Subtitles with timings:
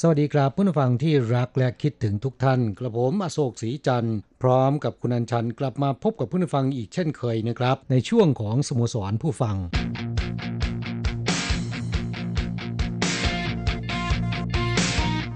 [0.00, 9.56] สวัสดีครับผู้ฟังที่รักและคิดถึงทุกท่าน กระผมอโศกศรีจันทร์พร้อมกับคุณอัญชันกลับมาพบกับผู้ฟังอีกเช่นเคยนะครับ ในช่วงของสโมสรผู้ฟัง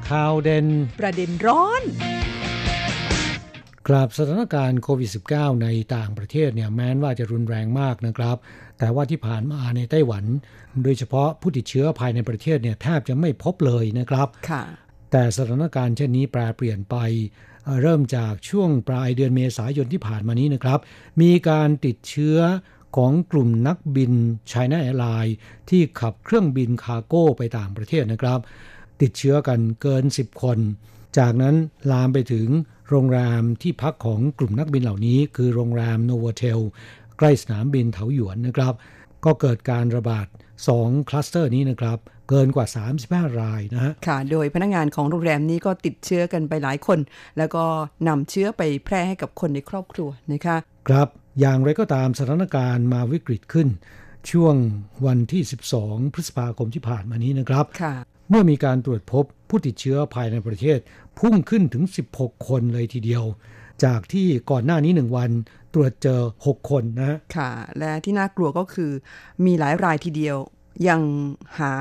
[0.09, 0.67] ข่าวเด่น
[1.01, 1.83] ประเด็นร้อน
[3.89, 8.37] กราบสถานการณ์โควิด -19 ในต่างประเทศเนี่ยแม้นว่าจะรุนแรงมากนะครับ
[8.79, 10.25] แต่ว่าที่ผ่านมาในไต้หวัน
[10.83, 14.63] โดยเฉพาะผู้ติดเชื้อภายในประเทศเนี่ยแทบจะไม่พบเลยนะครับค่ะ
[15.11, 16.97] แต่สถานการณ์เช่นนี้แปรเปลี่ยนไป
[17.65, 20.79] เอ่อเริ่มจากช่วงปลายเดือนเมษายนที่ผ่านมานี้นะครับ
[21.21, 22.39] มีการติดเชื้อ
[22.97, 24.13] ของกลุ่มนักบิน
[24.51, 25.35] China Airlines
[25.71, 28.41] ที่ขับเครื่องบิน cargo ไปต่างประเทศนะครับ
[29.03, 30.59] ติดเชื้อกันเกิน 10 คน
[31.19, 31.55] จากนั้น
[31.91, 32.49] ลามไปถึง
[32.89, 36.61] โรงแรมที่พักของกลุ่มนักบินเหล่านี้ คือโรงแรม Novotel
[37.19, 38.75] ใกล้สนามบินเถาหยวนนะครับ
[39.25, 40.27] ก็เกิดการระบาด
[40.69, 42.67] 2 คลัสเตอร์นี้นะครับเกินกว่า
[43.01, 46.99] 35 รายนะฮะ ค่ะ โดยพนักงานของโรงแรมนี้ก็ติดเชื้อกันไปหลายคน
[47.39, 47.65] แล้วก็
[48.09, 50.57] นำเชื้อไปแพร่ให้กับคนในครอบครัวนะคะ
[50.89, 51.09] ครับ
[51.41, 53.69] อย่างไรก็ตามสถานการณ์มาวิกฤตขึ้น
[54.31, 54.55] ช่วง
[55.07, 55.43] วันที่
[55.79, 57.95] 12 พฤษภาคมที่ผ่านมานี้นะครับ ค่ะ
[58.31, 60.79] เมื่อมีการตรวจพบผู้ติดเชื้อภายในประเทศ
[61.19, 61.85] พุ่งขึ้นถึง
[62.17, 63.25] 16 คนเลยทีเดียว
[63.85, 65.31] จากที่ก่อนหน้านี้หนึ่งวัน
[65.75, 68.91] ตรวจเจอ 6 คนนะค่ะ และที่น่ากลัวก็คือ
[69.45, 70.39] มีหลายรายทีเดียว
[70.89, 71.01] ยัง
[71.59, 71.73] หา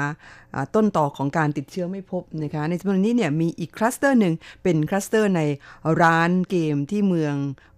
[0.75, 4.33] ต้นตอของการติดเชื้อไม่พบนะคะในจำนวนนี้เนี่ยมีอีกคลัสเตอร์หนึ่ง
[4.63, 5.41] เป็นคลัสเตอร์ใน
[6.01, 7.35] ร้านเกมที่เมือง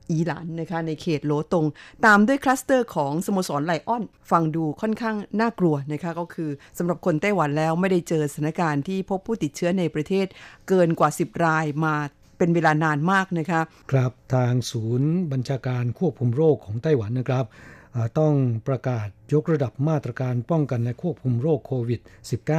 [0.09, 1.65] อีหลันนะคะในเขตโลตง
[2.05, 10.27] ตามด้วยคลัสเตอร์ของสโมสรไลออน ฟังดูค่อนข้างน่ากลัวนะคะก็คือสำหรับคนไต้หวันแล้วไม่ได้เจอสถานการณ์ที่พบผู้ติดเชื้อในประเทศ
[10.67, 11.95] เกินกว่า 10 รายมา
[12.39, 13.61] เป็นเวลานานมากนะคะ
[13.91, 17.45] ครับทางศูนย์บัญชาการควบคุมโรคของไต้หวันนะครับ
[17.95, 18.33] อ่าต้อง
[18.67, 22.01] ประกาศยกระดับมาตรการป้องกันและควบคุมโรคโควิด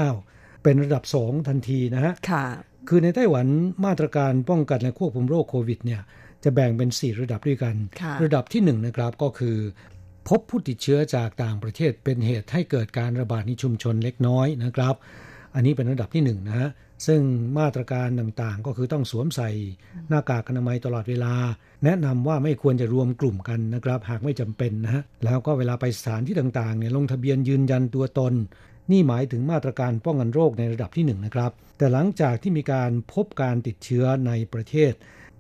[0.02, 2.44] -19 เป็นระดับ 2 ทันทีนะฮะค่ะ
[2.88, 3.46] คือในไต้หวัน
[3.84, 6.00] มาตรการป้องกันและควบคุมโรคโควิดเนี่ย
[6.44, 9.56] จะแบ่งเป็น 4 ระดับด้วยกันค่ะระดับที่1นะครับก็คือ
[10.28, 14.94] พบผู้ติดเชื้อจากต่างประเทศเป็นเหตุให้เกิดการระบาดในชุมชนเล็กน้อยนะครับ
[15.54, 16.70] อันนี้เป็นระดับที่1นนะฮะ
[17.06, 17.20] ซึ่ง
[17.58, 19.50] มาตรการต่างๆ ก็คือต้องสวมใส่
[20.08, 21.34] หน้ากากอนามัยตลอดเวลา
[21.84, 28.34] แนะนำว่าไม่ควรจะรวมกลุ่มกันนะครับ หากไม่จำเป็นนะฮะแล้วก็เวลาไปสถานที่ต่างๆเนี่ยลงทะเบียนยืนยันตัวตน
[28.90, 34.92] นี่หมายถึงมาตรการป้องกันโรคในระดับที่1นะครับ แต่หลังจากที่มีการพบการติดเชื้อในประเทศ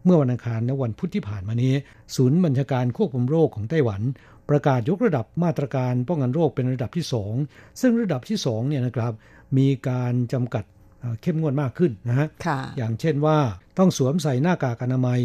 [0.04, 1.74] เมื่อวันอังคารและวันพุธที่ผ่านมานี้
[2.16, 4.02] ศูนย์บัญชาการควบคุมโรคของไต้หวัน
[4.50, 7.04] ประกาศยกระดับมาตรการป้องกันโรคเป็นระดับที่
[7.42, 9.12] 2 ซึ่งระดับที่2เนี่ยนะครับ
[9.58, 10.64] มีการจำกัด
[11.00, 13.38] เอ่อเข้มงวดมากขึ้นนะฮะค่ะอย่างเช่นว่า
[13.78, 15.20] ต้องสวมใส่หน้ากากอนามัย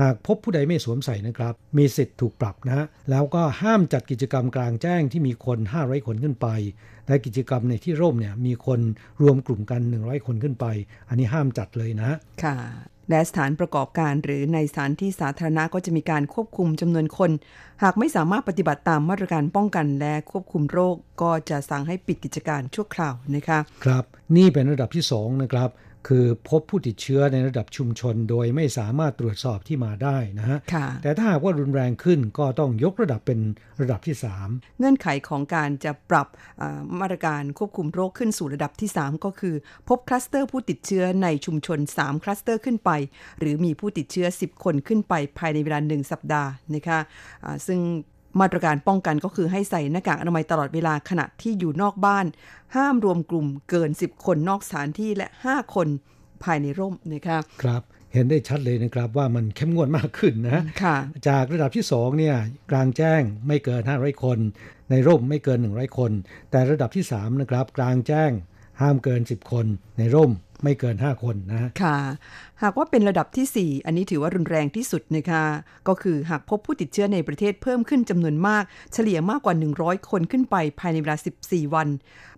[0.00, 6.48] หากพบผู้ใดไม่สวมใส่นะครับ มีสิทธิ์ถูกปรับนะฮะ แล้วก็ห้ามจัดกิจกรรมกลางแจ้งที่มีคน 500 คนขึ้นไป
[7.06, 8.80] และกิจกรรมในที่ร่มเนี่ยมีคน
[9.22, 10.66] รวมกลุ่มกัน 100 คนขึ้นไป
[11.08, 12.56] อันนี้ห้ามจัดเลยนะฮะค่ะ
[13.10, 17.30] และสถานประกอบการหรือในสถานที่สาธารณะก็จะมีการควบคุมจำนวนคน
[17.82, 24.04] หากไม่สามารถปฏิบัติตามมาตรการป้องกันและควบคุมโรค ก็จะสั่งให้ปิดกิจการชั่วคราวนะคะ ครับ
[24.36, 25.68] นี่เป็นระดับที่2นะครับ
[26.08, 33.40] คือพบผู้ติดเชื้อในระดับชุมชน โดยไม่สามารถตรวจสอบที่มาได้นะฮะค่ะแต่ถ้าหากว่ารุนแรงขึ้นก็ต้องยกระดับเป็น
[33.80, 34.16] ระดับที่
[34.46, 36.28] 3 เงื่อนไขของการจะปรับ
[36.62, 39.54] อ่ามาตรการควบคุมโรคขึ้นสู่ระดับที่ 3 ก็คือ
[39.88, 42.90] พบคลัสเตอร์ผู้ติดเชื้อในชุมชน 3 คลัสเตอร์ขึ้นไป
[43.38, 46.98] หรือมีผู้ติดเชื้อ 10 คนขึ้นไปภายในเวลา 1 สัปดาห์นะคะ
[47.44, 47.80] อ่าซึ่ง
[48.40, 52.26] มาตรการป้องกันก็คือให้ใส่หน้ากากอนามัยตลอดเวลาขณะที่อยู่นอกบ้าน
[52.76, 55.88] ห้ามรวมกลุ่มเกิน 10 คนนอกสถานที่และ 5 คน
[56.44, 57.82] ภายในร่มนะคะครับ
[58.12, 60.96] เห็นได้ชัดเลยนะครับว่ามันเข้มงวดมากขึ้นนะค่ะ
[61.28, 62.36] จากระดับที่2เนี่ย
[62.70, 64.38] กลางแจ้งไม่เกิน 500 คน
[64.90, 66.12] ในร่มไม่เกิน 100 คน
[66.50, 68.30] แต่ระดับที่3นะครับกลางแจ้ง
[68.80, 69.66] ห้ามเกิน 10 คน
[69.98, 70.32] ในร่ม
[70.64, 71.98] ไม่เกิน 5 คนนะค่ะ
[72.62, 75.44] หากว่าเป็นระดับที่ 4 อันนี้ถือว่ารุนแรงที่สุดนะคะ
[75.88, 81.88] ก็คือหากพบผู้ติดเชื้อในประเทศเพิ่มขึ้นจำนวนมาก เฉลี่ยมากกว่า 100 คนขึ้นไปภายในเวลา 14 วัน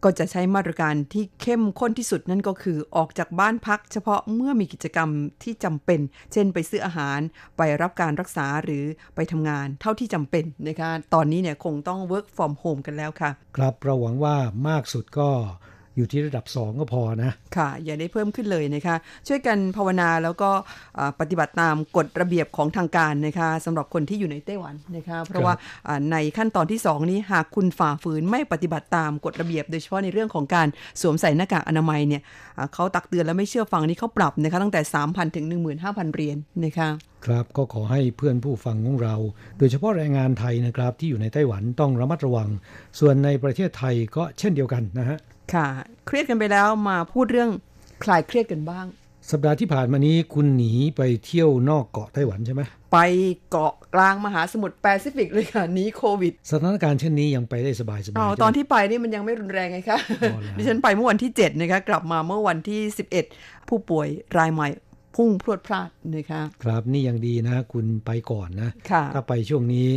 [0.05, 5.09] ก็จะใช้มาตรการที่เข้มข้นที่สุดนั่นก็คือออกจากบ้านพัก เฉพาะเมื่อมีกิจกรรม
[5.43, 6.01] ที่จำเป็น
[6.33, 7.19] เช่นไปซื้ออาหาร
[7.57, 8.85] ไปรับการรักษาหรือ
[9.15, 14.37] ไปทำงานเท่าที่จำเป็นนะคะ ตอนนี้เนี่ยคงต้อง work from home กันแล้วค่ะ ครับเราหวังว่า
[14.69, 15.31] มากสุดก็
[15.97, 18.97] อยู่ที่ระดับ 2 ก็พอนะ ค่ะ อย่าได้เพิ่มขึ้นเลยนะคะ
[19.29, 20.51] ช่วยกันภาวนาแล้วก็
[21.21, 25.55] ปฏิบัติตามกฎระเบียบของทางการนะคะสำหรับคนที่อยู่ในไต้หวันนะคะเพราะว่า
[26.13, 30.69] ในขั้นตอนที่ 2 นี้หากคุณฝ่าฝืนไม่ปฏิบัติตามกฎระเบียบ โดยเฉพาะในเรื่องของการ
[31.01, 32.23] สวมใส่หน้ากากอนามัยเนี่ย
[32.75, 35.47] เขาตักเตือนแล้วไม่เชื่อฟังนี่เขาปรับนะคะตั้งแต่ 3,000 ถึง
[35.81, 36.89] 15,000เหรียญนนะคะ
[37.27, 39.15] ครับก็ขอให้เพื่อนผู้ฟังของเรา
[39.59, 42.49] โดยเฉพาะแรงงานไทยนะครับที่อยู่ในไต้หวันต้องระมัดระวัง
[43.01, 45.19] ส่วนในประเทศไทยก็เช่นเดียวกันนะฮะ
[45.55, 45.67] ค่ะ
[46.07, 47.51] เครียดกันไปแล้วมาพูดเรื่อง
[48.05, 48.87] คลายเครียดกันบ้าง
[49.31, 52.63] สัปดาห์ที่ผ่านมานี้คุณหนีไปเที่ยวนอกเกาะไต้หวันใช่ไหม
[52.93, 52.99] ไป
[53.51, 59.99] เกาะกลางมหาสมุทรแปซิฟิกเลยค่ะหนีโควิด สถานการณ์เช่นนี้ยังไปได้สบายสบายอ๋อตอนที่ไปนี่มันยังไม่รุนแรงไงคะ
[60.57, 62.81] ดิฉันไปเมื่อวันที่ 7 นะคะ กลับมาเมื่อวันที่
[63.27, 64.09] 11 ผู้ป่วย
[64.39, 64.69] รายใหม่
[65.17, 68.71] พุ่งพรวดพลาดนะคะ ครับนี่ยังดีนะ คุณไปก่อนนะ
[69.15, 69.89] ถ้าไปช่วงนี้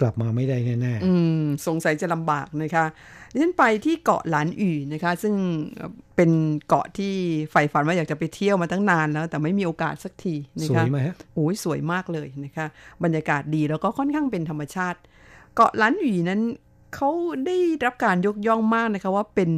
[0.00, 2.84] กลับมาไม่ได้แน่ๆอืมสงสัยจะลำบากนะคะ
[3.32, 5.34] ดิฉันไปที่เกาะหลานอู่นะคะ ซึ่ง
[6.16, 6.30] เป็น
[6.68, 7.12] เกาะที่
[7.50, 12.66] ใฝ่ฝันว่าอยากจะไปเที่ยวมาตั้งนานแล้ว แต่ไม่มีโอกาสสักทีนะคะสวยไหมฮะโอ้ยสวยมากเลยนะคะ
[13.04, 14.98] บรรยากาศดีแล้วก็ค่อนข้างเป็นธรรมชาติ
[15.54, 16.40] เกาะหลานอู่นั้น
[16.94, 17.10] เขา
[17.46, 19.50] ได้รับการยกย่องมากนะคะว่าเป็น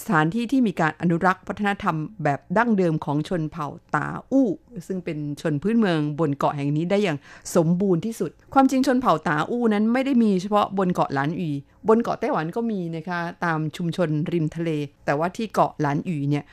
[0.00, 4.48] สถานที่ที่มีการอนุรักษ์วัฒนธรรมแบบดั้งเดิมของชนเผ่าตาอู้
[4.86, 7.18] ซึ่งเป็นชนพื้นเมืองบนเกาะแห่งนี้ได้อย่าง
[7.56, 11.50] สมบูรณ์ที่สุด ความจริงชนเผ่าตาอู้นั้นไม่ได้มีเฉพาะบนเกาะหลานอี
[11.88, 14.70] บนเกาะไต้หวันก็มีนะคะตามชุมชนริมทะเล
[15.04, 16.44] แต่ว่าที่เกาะหลานอีเนี่ย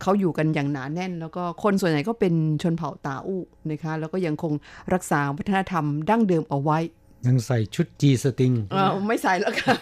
[0.00, 4.52] เขาอยู่กันอย่างหนาแน่น แล้วก็คนส่วนใหญ่ก็เป็นชนเผ่าตาอู้นะคะแล้วก็ยังคง
[4.94, 6.78] รักษาวัฒนธรรมดั้งเดิมเอาไว้
[7.26, 8.76] ยังใส่ชุดจีสติงอ
[9.08, 9.74] ไม่ใส่แล้วค่ะ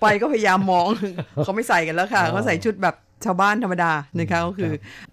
[0.00, 0.86] ไปก็พยายามมอง
[1.44, 2.94] เขาไม่ใส่กันแล้วค่ะเขาใส่ชุดแบบ
[3.24, 4.72] ชาวบ้านธรรมดานะคะก็คือ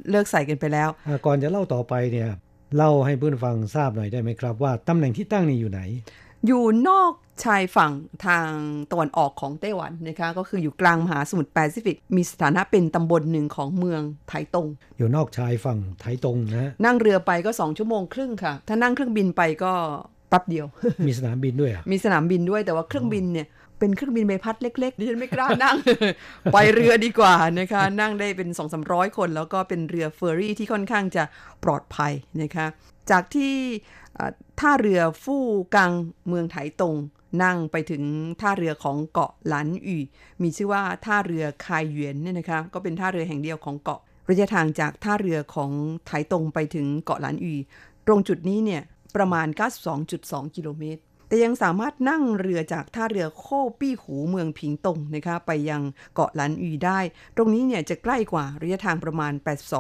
[0.10, 0.90] เลิกใส่กันไปแล้ว
[1.26, 2.30] ก่อนจะเล่าต่อไปเนี่ย
[2.78, 5.82] เล่าให้เพื่อนฟังทราบหน่อยได้ไหมครับ ว่าตำแหน่งที่ตั้งนี่อยู่ไหน
[6.48, 7.12] อยู่นอก
[7.44, 7.92] ชายฝั่ง
[8.26, 8.50] ทาง
[8.92, 14.68] ตะวันออกของไต้หวันนะคะก็คืออยู่กลางมหาสมุทรแปซิฟิก มีสถานะเป็นตำบลหนึ่งของเมืองไถตง
[14.98, 19.74] อยู่นอกชายฝั่งไถตงนะนั่งเรือไปก็สองชั่วโมงครึ่งค่ะ ถ้านั่งเครื่องบินไปก็
[20.30, 20.66] แป๊บเดียว
[21.08, 23.48] มีสนามบินด้วยอะมีสนามบินด้วยแต่ว่าเครื่องบินเนี่ย
[23.80, 25.78] เป็นเครื่องบินใบพัดเล็กๆดิฉันไม่กล้านั่ง
[26.54, 31.24] ไปเรือดีกว่านะคะ นั่งได้เป็นสองสามร้อยคน แล้วก็เป็นเรือเฟอร์รี่ที่ค่อนข้างจะ
[31.64, 32.66] ปลอดภัยนะคะ
[33.12, 33.54] จากที่
[34.60, 35.46] ท่าเรือฟู่
[35.76, 35.92] กัง
[36.28, 36.96] เมืองไถตง
[37.44, 38.04] นั่งไปถึง
[38.42, 39.98] ท่าเรือของเกาะหลันอี
[40.42, 44.00] มีชื่อว่าท่าเรือคายเหวียนเนี่ยนะคะก็เป็นท่าเรือแห่งเดียวของเกาะ
[44.30, 45.72] ระยะทางจากท่าเรือของ
[46.08, 47.56] ไถตงไปถึงเกาะหลันอี
[48.08, 48.82] ตรงจุดนี้เนี่ย
[49.16, 49.48] ประมาณ
[50.02, 53.46] 92.2 กิโลเมตร แต่ยังสามารถนั่งเรือจากท่าเรือโค
[53.80, 55.82] ปี้หูเมืองผิงตงนะคะไปยัง
[56.16, 57.00] เกาะลันอีได้
[57.38, 59.34] ตรงนี้เนี่ยจะใกล้กว่าระยะทางประมาณ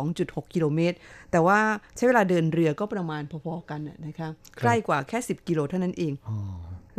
[0.03, 0.97] 82.6 กิโลเมตร
[1.31, 1.59] แต่ว่า
[1.95, 4.29] ใช้เวลาเดินเรือก็ประมาณพอๆกันนะคะ
[4.61, 6.13] ใกล้กว่าแค่ 10 กิโลเท่านั้นเอง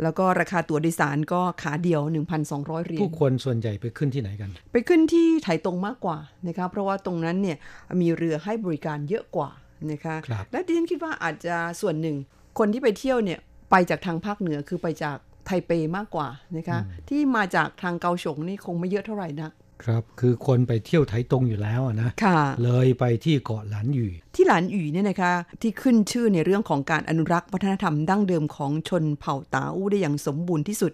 [0.03, 2.01] แล้วก็ราคาตั๋วโดยสารก็ขาเดียว
[2.43, 6.17] 1,200 เหรียญผู้คนส่วนใหญ่ไปขึ้นที่ไหนกัน ไปขึ้นที่ไถตรงมากกว่า
[6.47, 7.57] นะคะเพราะว่าตรงนั้นเนี่ย
[8.01, 9.49] มีเรือให้บริการเยอะกว่า
[9.91, 10.15] นะคะ
[10.51, 12.17] และดิฉันคิดว่าอาจจะส่วนหนึ่ง
[12.59, 13.39] คนที่ไปเที่ยวเนี่ย
[13.71, 19.51] ไปจากทางภาคเหนือคือไปจากไทเปมากกว่านะคะที่มาจากทางเกาฉงนี่คงไม่เยอะเท่าไหร่นัก
[19.85, 30.93] ครับ คือคนไปเที่ยวไถตรงอยู่แล้วนะค่ะเลยไปที่เกาะหลานหยู่ที่หลานหยู่เนี่ยนะคะ ที่ขึ้นชื่อในเรื่องของการอนุรักษ์วัฒนธรรมดั้งเดิมของชนเผ่าตาอู้ได้อย่างสมบูรณ์ที่สุด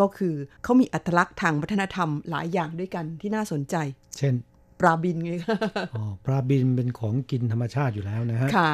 [0.00, 3.76] ก็คือเขามีอัตลักษณ์ทางวัฒนธรรมหลายอย่างด้วยกันที่น่าสนใจ
[4.18, 4.34] เช่น
[4.82, 5.56] ปลาบินไงคะ
[5.94, 8.72] อ๋อปลาบินเป็นของกินธรรมชาติอยู่แล้วนะฮะค่ะ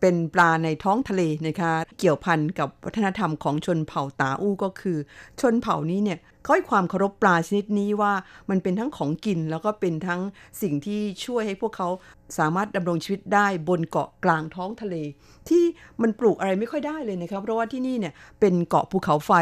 [0.00, 4.98] เป็นปลาในท้องทะเลนะคะ เกี่ยวพันกับวัฒนธรรมของชนเผ่าตาอู้ก็คือ
[5.40, 8.12] ชนเผ่านี้เนี่ยเขาให้ความเคารพปลาชนิดนี้ว่า
[8.50, 10.20] มันเป็นทั้งของกินแล้วก็เป็นทั้ง
[10.62, 11.88] สิ่งที่ช่วยให้พวกเขา
[12.38, 14.94] สามารถดำรงชีวิตได้บนเกาะกลางท้องทะเล
[15.48, 15.64] ที่
[16.02, 19.32] มันปลูกอะไรไม่ค่อยได้เลยนะครับ เพราะว่าที่นี่เนี่ยเป็นเกาะภูเขาไฟ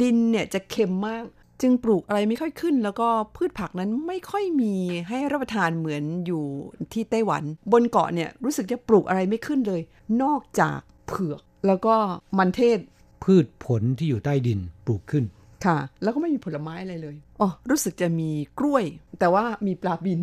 [0.00, 1.24] ดินเนี่ยจะเค็มมาก
[1.62, 4.74] จึงปลูกอะไรไม่ค่อยขึ้น แล้วก็พืชผักนั้นไม่ค่อยมี
[5.08, 6.44] ให้รับประทานเหมือนอยู่
[6.92, 9.80] ที่ไต้หวัน บนเกาะเนี่ยรู้สึกจะปลูกอะไรไม่ขึ้นเลย
[10.22, 11.94] นอกจากเผือกแล้วก็
[12.38, 12.78] มันเทศ
[13.24, 15.24] พืชผลที่อยู่ใต้ดินปลูกขึ้น
[15.66, 18.84] ค่ะ แล้วก็ไม่มีผลไม้อะไรเลยอ๋อรู้สึกจะมีกล้วย
[19.18, 20.20] แต่ว่ามีปลาบิน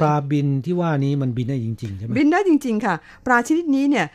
[0.00, 2.94] ปลาบินที่ว่านี้มันบินได้จริงๆใช่ไหมบินได้จริง ๆ ค่ะ
[3.26, 4.06] ปลาชนิดนี้เนี่ย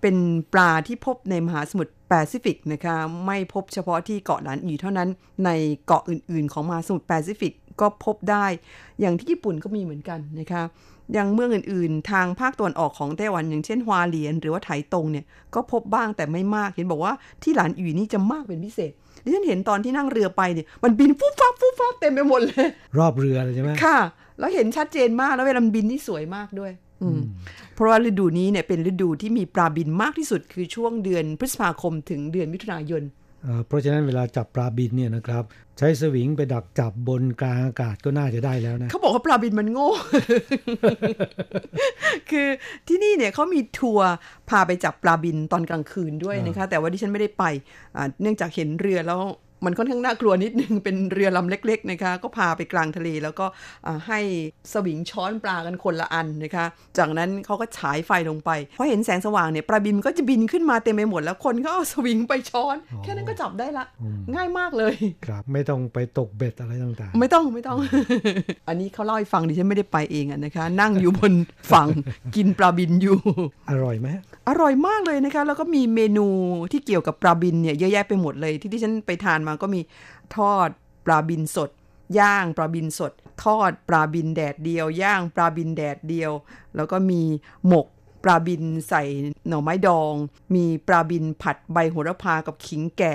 [0.00, 0.16] เป็น
[0.52, 5.08] ปลาที่พบในมหาสมุทร แปซิฟิกนะคะไม่พบเฉพาะที่เกาะหลานอีเท่านั้น
[5.44, 5.50] ใน
[5.86, 8.46] เกาะอื่นๆ ของมหาสมุทรแปซิฟิกก็พบได้
[9.00, 10.62] อย่างที่ญี่ปุ่นก็มีเหมือนกันนะคะ
[11.12, 18.92] อย่างเมืองอื่นๆ ทางภาคตะวันออกของไต้หวันอย่างเช่นฮวาเหลียน หรือว่าไถตงเนี่ยก็พบบ้างแต่ไม่มากเห็นบอกว่าที่หลานอีนี่จะมากเป็นพิเศษ
[19.24, 23.98] ดิฉันเห็นตอนที่นั่งเรือไปเนี่ยมันบินฟุบฟับฟุบฟับเต็มไปหมดเลย รอบเรือเลยใช่ไหมค่ะ
[24.38, 26.91] แล้วเห็นชัดเจนมากแล้วเวลามันบินนี่สวยมากด้วยอืม
[27.74, 33.02] เพราะว่าฤดูนี้เนี่ยเป็นฤดูที่มีปลาบินมากที่สุดคือช่วงเดือนพฤษภาคมถึงเดือนมิถุนายน
[33.42, 35.44] เอ่อเพราะฉะนั้นเวลาจับปลาบินเนี่ยนะครับ
[35.78, 39.90] ใช้สวิงไปดักจับบนกลางอากาศก็น่าจะได้แล้วนะเขาบอกว่าปลาบินมันโง่
[42.30, 42.48] คือ
[42.88, 44.10] ที่นี่เนี่ยเขามีทัวร์
[44.50, 47.44] พาไปจับปลาบินตอนกลางคืนด้วยนะคะ แต่ว่าดิฉันไม่ได้ไป
[47.96, 49.20] อ่าเนื่องจากเห็นเรือแล้ว
[49.64, 53.46] มันค่อนข้างน่ากลัวนิดนึงเป็นเรือลำเล็กๆนะคะ ก็พาไปกลางทะเล แล้วก็
[53.86, 54.20] อ่าให้
[54.72, 56.66] สวิงช้อนปลากันคนละอันนะคะ
[56.98, 63.84] จากนั้นเขาก็ฉายไฟลงไปพอเห็นแสงสว่างเนี่ยปลาบินก็จะบินขึ้นมาเต็มไปหมด แล้วคนก็เอาสวิงไปช้อน แค่นั้นก็จับได้ละ
[64.34, 64.94] ง่ายมากเลย
[65.26, 67.78] ครับไม่ต้องไปตกเบ็ดอะไรต่างไม่ต้องไม่ต้อง
[68.68, 71.32] อันนี้เขาเล่าให้ฟังดิฉันไม่ได้ไปเองอะนะคะ นั่งอยู่บน
[71.72, 71.88] ฝั่ง
[72.36, 74.08] กินปลาบินอยู่ๆอร่อยไหม
[74.48, 76.26] อร่อยมากเลยนะคะ แล้วก็มีเมนู
[76.72, 79.80] ที่เกี่ยวกับปลาบินเนี่ยเยอะแยะไปหมดเลยที่ที่ฉันไปทานมาก็มี
[80.36, 80.68] ทอด
[81.06, 81.70] ปลาบินสด
[82.18, 83.12] ย่างปลาบินสด
[83.44, 86.32] ทอดปลาบินแดดเดียว ย่างปลาบินแดดเดียว
[86.76, 87.22] แล้วก็มี
[87.66, 87.86] หมก
[88.24, 89.02] ปลาบินใส่
[89.48, 90.14] หน่อไม้ดอง
[90.54, 93.14] มีปลาบินผัดใบโหระพากับขิงแก่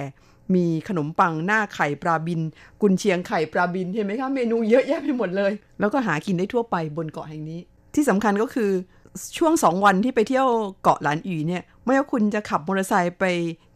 [0.56, 2.40] มีขนมปังหน้าไข่ปลาบิน
[2.82, 7.60] กุนเชียงไข่ปลาบินเห็นไหมคะเมนูเยอะแยะไปหมดเลย แล้วก็หากินได้ทั่วไปบนเกาะแห่งนี้
[7.96, 8.72] ที่สำคัญก็คือ
[9.38, 10.48] ช่วงสองวันที่ไปเที่ยว
[10.84, 13.26] เกาะหลานอีเนี่ย ไม่ว่าคุณจะขับมอเตอร์ไซค์ไป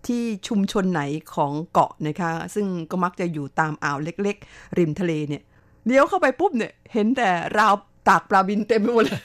[0.08, 1.02] ที่ชุมชนไหน
[1.36, 5.44] ของเกาะนะคะ ซึ่งก็มักจะอยู่ตามอ่าวเล็กๆ ริมทะเลเนี่ย
[5.86, 7.74] เลี้ยวเข้าไปปุ๊บเนี่ยเห็นแต่ราว
[8.08, 9.22] ตากปลาบินเต็มไปหมดเลย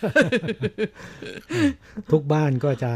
[2.10, 2.92] ทุกบ้านก็จะ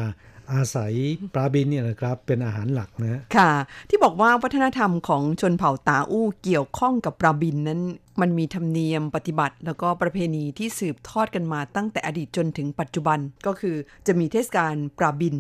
[0.53, 0.93] อาศัย
[1.35, 3.53] ปลาบินเนี่ยนะครับเป็นอาหารหลักนะค่ะ
[3.89, 7.81] ที่บอกว่าวัฒนธรรมของชนเผ่าตาอู้เกี่ยวข้องกับปลาบินนั้น
[8.21, 15.37] มันมีธรรมเนียมปฏิบัติ แล้วก็ประเพณีที่สืบทอดกันมาตั้งแต่อดีตจนถึงปัจจุบันก็คือจะมีเทศกาลปลาบิน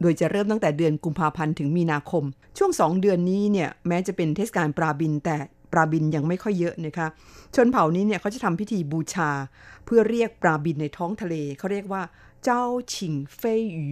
[0.00, 2.24] โดยจะเริ่มตั้งแต่เดือนกุมภาพันธ์ถึงมีนาคม
[2.58, 5.36] ช่วงสองเดือนนี้เนี่ยแม้จะเป็นเทศกาลปลาบินแต่
[5.72, 7.06] ปลาบินยังไม่ค่อยเยอะนะคะ
[7.54, 9.30] ชนเผ่านี้เนี่ยเขาจะทำพิธีบูชา
[9.84, 12.02] เพื่อเรียกปลาบินในท้องทะเลเขาเรียกว่า
[12.44, 12.62] เจ้า
[12.94, 13.86] ฉิงเฟยหยู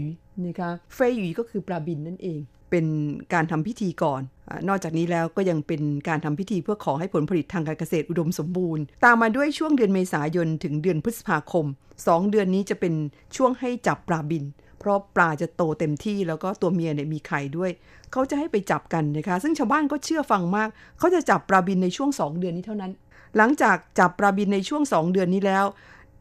[0.44, 2.40] นะคะเฟยหยูก็คือปลาบินนั่นเอง
[2.70, 2.86] เป็น
[3.34, 4.22] การทำพิธีก่อน
[4.68, 11.66] นอกจากนี้แล้วก็ยังเป็นการทำพิธีเพื่อขอให้ผลผลิตทางการเกษตรอุดมสมบูรณ์ ตามมาด้วยช่วงเดือนเมษายนถึงเดือนพฤษภาคม
[11.98, 12.94] 2 เดือนนี้จะเป็น
[13.36, 14.44] ช่วงให้จับปลาบิน
[14.82, 17.70] เพราะปลาจะโตเต็มที่แล้วก็ตัวเมียเนี่ยมีไข่ด้วย
[18.12, 22.92] เขาจะให้ไปจับกันนะคะ ซึ่งชาวบ้านก็เชื่อฟังมาก เขาจะจับปลาบินในช่วง 2 เดือนนี้เท่านั้น
[23.36, 25.64] หลังจากจับปลาบินในช่วง 2 เดือนนี้แล้ว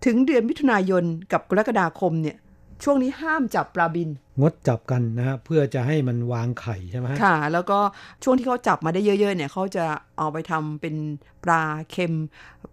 [0.06, 2.38] ถึงเดือนมิถุนายนกับกรกฎาคมเนี่ย
[2.84, 7.80] ช่วงนี้ห้ามจับปลาบิน งดจับกันนะฮะเพื่อจะให้มันวางไข่ใช่ไหมฮะค่ะ แล้วก็
[8.24, 9.86] ช่วงที่เขาจับมาได้เยอะๆเนี่ยเขาจะ
[10.18, 10.96] เอาไปทำเป็น
[11.44, 12.14] ปลาเค็ม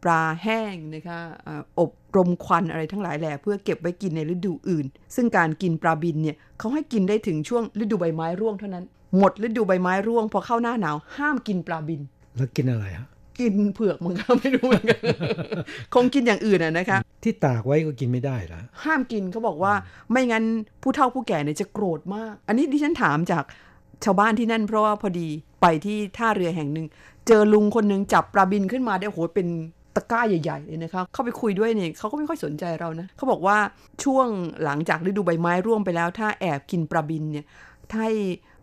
[0.03, 8.85] ปลาแห้งนะคะอ่าอบ รมควันอะไรทั้งหลายแหล่เพื่อเก็บไว้กินในฤดูอื่น ซึ่งการกินปลาบินเนี่ยเขาให้กินได้ถึงช่วงฤดูใบไม้ร่วงเท่านั้น
[9.19, 12.01] หมดฤดูใบไม้ร่วงพอเข้าหน้าหนาวห้ามกินปลาบิน
[12.37, 13.07] แล้วกินอะไรฮะ
[13.41, 15.01] กินเผือกมันก็ไม่รู้เหมือนกัน
[15.95, 19.73] คงกินอย่างอื่นอะนะคะ ที่ตากไว้ก็กินไม่ได้ละห้ามกินเขาบอกว่า
[20.11, 20.45] ไม่งั้น
[20.83, 23.45] ผู้เฒ่าผู้แก่เนี่ยจะโกรธมาก อันนี้ดิฉันถามจาก
[24.05, 25.29] ชาวบ้านที่นั่นเพราะว่าพอดี
[25.63, 26.87] ไปที่ท่าเรือแห่งหนึ่ง
[27.27, 29.49] เจอลุงคนหนึ่งจับปลาบินขึ้นมาได้โอ้โหเป็น
[29.99, 33.59] ตะกร้าใหญ่ๆเลยนะคะเข้าไปคุยด้วยเนี่ยเขาก็ไม่ค่อยสนใจเรานะเขาบอกว่า
[34.05, 34.29] ช่วง
[34.65, 37.47] หลังจากฤดูใบไม้ร่วงไปแล้ว ถ้าแอบกินปลาบินเนี่ย
[37.91, 38.15] ถ้าให้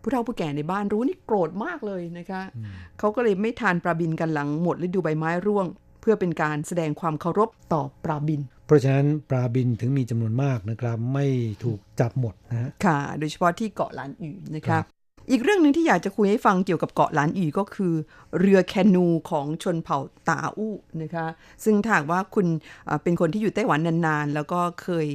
[0.02, 2.42] ผู้เฒ่าผู้แก่ในบ้านรู้นี่โกรธมากเลยนะคะ
[2.98, 5.66] เขาก็เลยไม่ทานปลาบินกันหลังหมดฤดูใบไม้ร่วง
[6.00, 11.26] เพื่อเป็นการแสดงความเคารพต่อปลาบิน เพราะฉะนั้นปลาบินถึงมีจำนวนมากนะครับ ไม่
[11.64, 14.95] ถูกจับหมดนะฮะค่ะ โดยเฉพาะที่เกาะหลานอีนะครัคะบ
[15.30, 17.94] อีกเรื่องหนึ่งที่อยากจะคุยให้ฟังเกี่ยวกับเกาะหลานอีก็คือ
[18.38, 21.26] เรือแคนูของชนเผ่าตาอู้นะคะ
[21.64, 22.46] ซึ่งถ้าหากว่าคุณ
[23.02, 25.06] เป็นคนที่อยู่ไต้หวันนานๆ แล้วก็เคย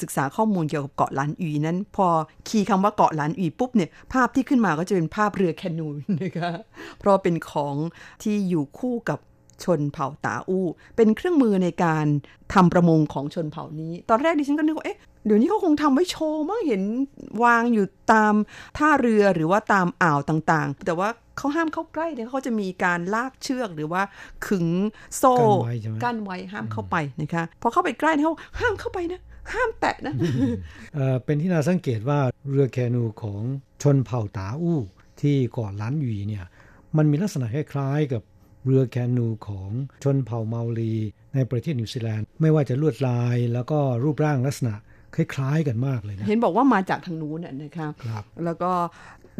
[0.00, 2.06] ศึกษาข้อมูลเกี่ยวกับเกาะหลานอีนั้น พอ
[2.48, 5.88] คีย์คำว่าเกาะหลานอีปุ๊บเนี่ยภาพที่ขึ้นมาก็จะเป็นภาพเรือแคนู
[6.22, 6.52] นะคะ
[6.98, 7.76] เพราะเป็นของ
[8.22, 9.18] ที่อยู่คู่กับ
[9.64, 12.06] ชนเผ่าตาอู้ เป็นเครื่องมือในการ
[12.54, 16.82] ทำประมงของชนเผ่านี้ ตอนแรกดิฉันก็นึกว่าเอ๊ะ เดี๋ยวนี้เขาคงทำไว้โชว์มั้งเห็น
[17.44, 18.34] วางอยู่ตาม
[18.78, 24.02] ท่าเรือหรือว่าตามอ่าวต่างๆ แต่ว่าเขาห้ามเข้าใกล้เนี่ยเขาจะมีการลากเชือกหรือว่า
[24.46, 24.66] ขึง
[25.16, 29.20] โซ่กั้นไว้ใช่ไหมกั้นไว้ห้ามเข้าไปนะคะพอเข้าไปใกล้เนี่ยเขาห้ามเข้าไปนะ
[29.52, 30.14] ห้ามแตะนะ
[30.94, 33.40] เอ่อเป็นที่น่าสังเกตว่าเรือแคนูของ
[33.82, 34.80] ชนเผ่าตาอู้
[35.20, 36.44] ที่เกาะล้านหวีเนี่ย
[36.96, 38.22] มันมีลักษณะคล้ายๆกับ
[38.66, 39.70] เรือแคนูของ
[40.02, 40.94] ชนเผ่าเมาลี
[41.34, 44.74] ในประเทศนิวซีแลนด์ ไม่ว่าจะลวดลายแล้วก็รูปร่างลักษณะ
[45.16, 48.70] คล้ายๆกันมากเลยนะ เห็นบอกว่ามาจากทางนู้นน่ะนะคะครับ แล้วก็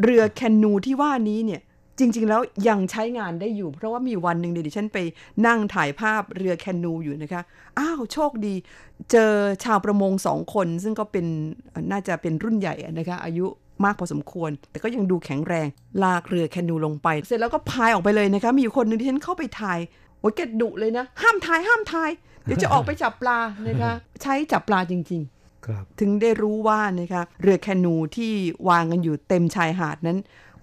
[0.03, 1.61] เรือแคนูที่ว่านี้เนี่ย
[1.99, 4.97] จริง ๆ แล้วยังใช้งานได้อยู่ เพราะว่ามีวันหนึ่งดิฉันไป
[5.47, 7.41] นั่งถ่ายภาพเรือแคนูอยู่นะคะ
[7.79, 8.53] อ้าวโชคดี
[9.11, 9.31] เจอ
[9.63, 11.25] ชาวประมงสองคน ซึ่งก็เป็น
[11.91, 13.45] น่าจะเป็นรุ่นใหญ่นะคะ อายุ
[13.85, 15.67] มากพอสมควร แต่ก็ยังดูแข็งแรง
[16.03, 19.79] ลากเรือแคนูลงไป เสร็จแล้วก็พายออกไปเลยนะคะ มีอยู่คนหนึ่งที่ฉันเข้าไปถ่าย
[20.19, 22.11] โอ้ยแกดุเลยนะ ห้ามถ่ายห้ามถ่าย
[22.43, 23.91] เดี๋ยวจะออกไปจับปลานะคะ
[24.23, 25.36] ใช้จับปลาจริงๆครับ
[25.99, 28.31] ถึงได้รู้ว่านะคะเรือแคนูที่
[28.69, 30.17] วางกันอยู่เต็มชายหาดนั้น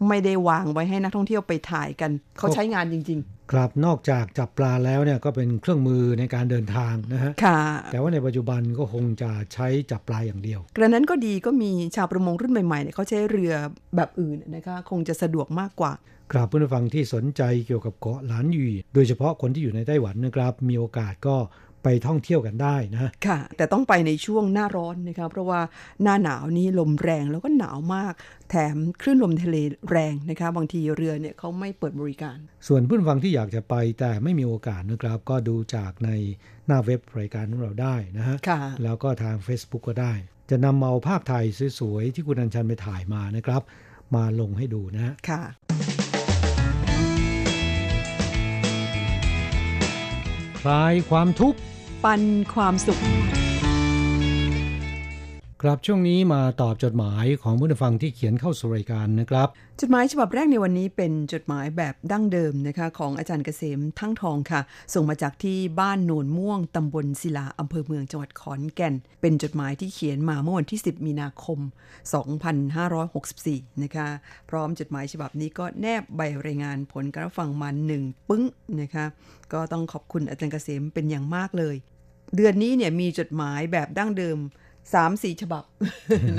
[0.09, 3.21] ไม่ได้วางไว้ให้นักท่องเที่ยวไปถ่ายกัน เขาใช้งานจริง
[3.53, 7.61] ครับนอกจากจับปลาแล้วเนี่ยก็เป็นเครื่องมือในการเดินทางนะฮะๆค่ะ
[7.93, 13.53] แต่ว่าในปัจจุบันก็คงจะใช้จับปลาอย่างเดียวกระนั้นก็ดีก็มีชาวประมงรุ่นใหม่ๆเนี่ยเขาใช้เรือ
[13.97, 15.93] แบบอื่นนะคะคงจะสะดวกมากกว่า
[16.33, 21.37] ครับผู้ฟังที่สนใจเกี่ยวกับเกาะหลานหยีโดยเฉพาะคนที่อยู่ในไต้หวันนะครับ มีโอกาสก็
[21.85, 25.61] ไปท่องเที่ยวกันได้นะค่ะ แต่ต้องไปในช่วงหน้าร้อนนะคะเพราะว่า
[26.03, 28.13] หน้าหนาวนี้ลมแรงแล้วก็หนาวมาก
[28.51, 29.57] แถมคลื่นลมทะเล
[29.91, 32.37] แรงนะคะบางทีเรือเนี่ยเขาไม่เปิดบริการ
[32.67, 36.11] ส่วนผู้ฟังที่อยากจะไปแต่ไม่มีโอกาสนะครับ ก็ดูจากใน
[36.67, 40.13] หน้าเว็บรายการของเราได้นะฮะค่ะแล้วก็ทาง Facebook ก็ได้
[40.51, 41.45] จะนำเอาภาพถ่าย
[41.79, 43.63] สวยๆที่คุณอัญชันไปถ่ายมานะครับ
[44.15, 45.43] มาลงให้ดูนะฮะค่ะ
[50.63, 51.59] คลายความทุกข์
[52.05, 52.23] ปัน
[52.55, 53.01] ความสุข
[55.63, 59.49] ครับช่วงนี้มาตอบจดหมายของผู้ฟังที่เขียนเข้าสู่รายการนะครับ
[59.81, 64.61] จดหมายฉบับแรกในวันนี้เป็นจดหมายแบบดั้งเดิมนะคะของอาจารย์เกษมทั้งทองค่ะ
[64.95, 71.59] ส่งมาจากที่บ้านโนนม่วงตำบลศิลาอำเภอเมืองจังหวัดขอนแก่น เป็นจดหมายที่เขียนมาเมื่อวันที่ 10 มีนาคม
[72.87, 74.09] 2564 นะคะ
[74.51, 78.43] พร้อมจดหมายฉบับนี้ก็แนบใบรายงานผลการรับฟังมาหนึ่งปึ้ง
[78.81, 79.07] นะคะ
[79.53, 81.77] ก็ต้องขอบคุณอาจารย์เกษมเป็นอย่างมากเลย
[82.37, 84.39] เดือนนี้เนี่ยมีจดหมายแบบดั้งเดิม
[84.95, 85.65] สามสี่ฉบับ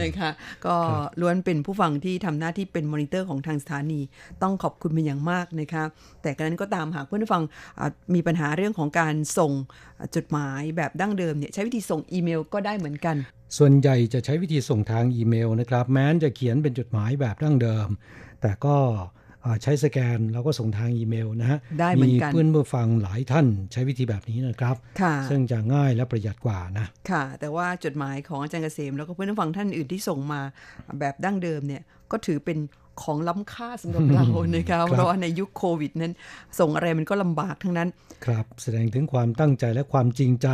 [0.02, 0.30] นะคะ
[0.66, 0.76] ก็
[1.22, 4.02] ล้วนเป็นผู้ฟังที่ทำหน้าที่เป็นมอนิเตอร์ของทางสถานี
[4.44, 5.84] ต้องขอบคุณเป็นอย่างมากนะคะ
[6.22, 7.44] แต่กระนั้นก็ตามหากเพื่อนผู้ฟัง
[7.80, 9.52] อะมีปัญหาเรื่องของการส่ง
[10.16, 13.16] จดหมายแบบดั้งเดิมเนี่ยใช้วิธีส่งอีเมลก็ได้เหมือนกัน
[13.58, 17.88] ส่วนใหญ่จะใช้วิธีส่งทางอีเมลนะครับ แม้นจะเขียนเป็นจดหมายแบบดั้งเดิม
[18.42, 19.25] แต่ก็อ่า
[19.64, 30.42] ใช้สแกนแล้วก็ส่งทางอีเมลนะฮะได้เหมือนกันเพื่อนผู้ฟังหลายท่านใช้วิธีแบบนี้นะครับค่ะซึ่งจะง่ายและประหยัดกว่านะค่ะ แต่ว่าจดหมายของอาจารย์เกษม แล้วก็เพื่อนผู้ฟังท่านอื่นที่ส่งมา
[31.00, 31.82] แบบดั้งเดิมเนี่ย
[32.12, 32.58] ก็ถือเป็น
[33.04, 36.14] ของล้ำค่าสำหรับเรานะคะเพราะว่าในยุคโควิดนั้น
[36.60, 37.90] ส่งอะไรมันก็ลำบากทั้งนั้น
[38.26, 40.48] ครับ แสดงถึงความตั้งใจและความจริงใจ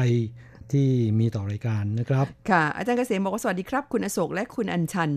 [0.74, 5.12] ที่มีต่อรายการนะครับ ค่ะ อาจารย์เกษมบอกว่าสวัสดีครับ คุณอโศกและคุณอัญชัน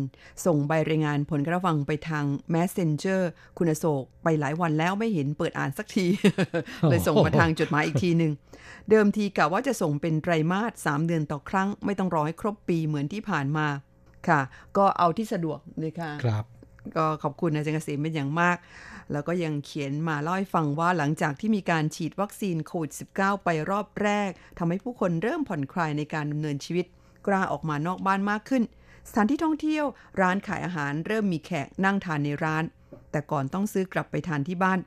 [0.47, 3.21] ส่งใบรายงานผลการฟังไปทาง Messenger
[3.59, 6.07] คุณอโศกไปหลายวันแล้วไม่เห็นเปิดอ่านสักที
[6.91, 8.33] เลยส่งมาทางจดหมายอีกทีหนึ่ง
[8.91, 13.69] เดิมทีกะว่าจะส่งเป็นไตรมาส3เดือนต่อครั้ง ไม่ต้องรอให้ครบปีเหมือนที่ผ่านมา
[14.29, 14.41] ค่ะ
[14.77, 16.45] ก็เอาที่สะดวกเลยค่ะครับ
[16.97, 18.57] ก็ขอบคุณอาจารย์เกษมเป็นอย่างมาก
[19.13, 26.87] แล้วก็ยังเขียนมาเล่าให้ฟังว่าหลังจากที่มีการฉีดวัคซีนโควิด -19 ไปรอบแรกทำให้ผู้คนเริ่มผ่อนคลายในการดำเนินชีวิต
[27.27, 28.63] กล้าออกมานอกบ้านมากขึ้น
[29.09, 29.85] สถานที่ท่องเที่ยว
[30.21, 32.65] ร้านขายอาหารเริ่มมีแขกนั่งทานในร้าน
[33.11, 34.79] แต่ก่อนต้องซื้อกลับไปทานที่บ้าน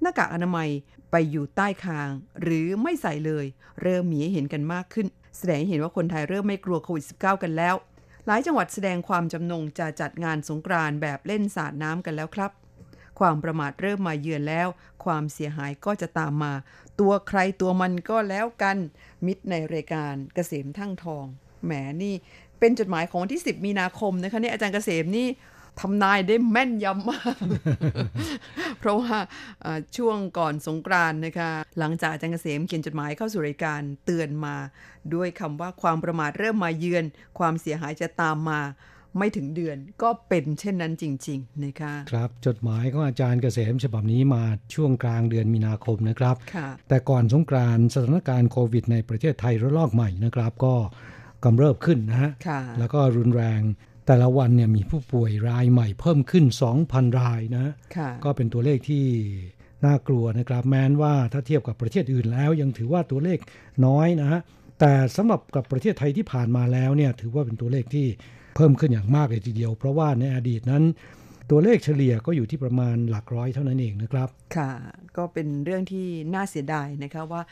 [0.00, 0.68] หน้ากากอนามัย
[1.10, 2.08] ไปอยู่ใต้คาง
[2.42, 3.46] หรือไม่ใส่เลย
[3.82, 5.06] เริ่มมีให้เห็นกันมากขึ้น
[5.38, 7.74] แสดงให้เห็นว่าคนไทยเริ่มไม่กลัวโควิด -19 กันแล้ว
[8.26, 12.50] หลายจังหวัดแสดงความจำนงจะจัดงานสงกรานต์แบบเล่นสาดน้ำกันแล้วครับ
[13.20, 14.68] ความประมาทเริ่มมาเยือนแล้ว
[15.04, 16.52] ความเสียหายก็จะตามมา
[17.00, 18.76] ตัวใครตัวมันก็แล้วกัน
[19.26, 21.26] มิตรในรายการเกษมทั้งทอง
[21.64, 22.14] แหมนี่
[22.58, 25.26] เป็นจดหมายของวันที่ 10 มีนาคมนะคะเนี่ยอาจารย์เกษมนี่
[25.80, 27.36] ทำนายได้แม่นยำมาก
[28.80, 29.16] เพราะว่า
[29.62, 34.56] เอ่อช่วงก่อนสงกรานต์นะคะ หลังจากอาจารย์เกษมเขียนจดหมายเข้าสู่รายการเตือนมา
[35.14, 37.04] ด้วยคำว่าความประมาทเริ่มมาเยือน
[37.38, 38.60] ความเสียหายจะตามมา
[39.18, 44.42] ไม่ถึงเดือนก็เป็นเช่นนั้นจริง ๆ นะคะ ครับ จดหมายของอาจารย์เกษมฉบับนี้มา
[44.74, 50.74] ช่วงกลางเดือนมีนาคมนะครับค่ะแต่ก่อนสงกรานต์สถานการณ์โควิดในประเทศไทยระลอกใหม่นะครับ ก็
[51.44, 53.60] กำเริบขึ้นนะฮะค่ะแล้วก็รุนแรง
[54.06, 56.44] แต่ละวันเนี่ยมีผู้ป่วยรายใหม่เพิ่มขึ้น
[56.82, 59.04] 2,000 รายนะค่ะก็เป็นตัวเลขที่
[59.84, 63.38] น่ากลัวนะครับ แม้นว่าถ้าเทียบกับประเทศอื่นแล้ว ยังถือว่าตัวเลข
[63.86, 64.40] น้อยนะฮะ
[64.80, 68.06] แต่สำหรับกับประเทศไทยที่ผ่านมาแล้วเนี่ยถือว่าเป็นตัวเลขที่
[68.56, 70.84] เพิ่มขึ้นอย่างมากเลยทีเดียว เพราะว่าในอดีตนั้น
[71.50, 74.70] ตัวเลขเฉลี่ยก็อยู่ที่ประมาณหลักร้อยเท่านั้นเองนะครับ ค่ะ
[75.16, 77.42] ก็เป็นเรื่องที่น่าเสียดายนะคะว่า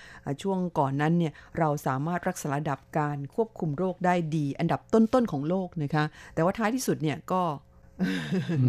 [0.43, 7.43] ช่วงก่อนนั้นเนี่ยเราสามารถรักษาระดับการควบคุมโรคได้ดี อันดับต้นๆของโลกนะคะ แต่ว่าท้ายที่สุดเนี่ยก็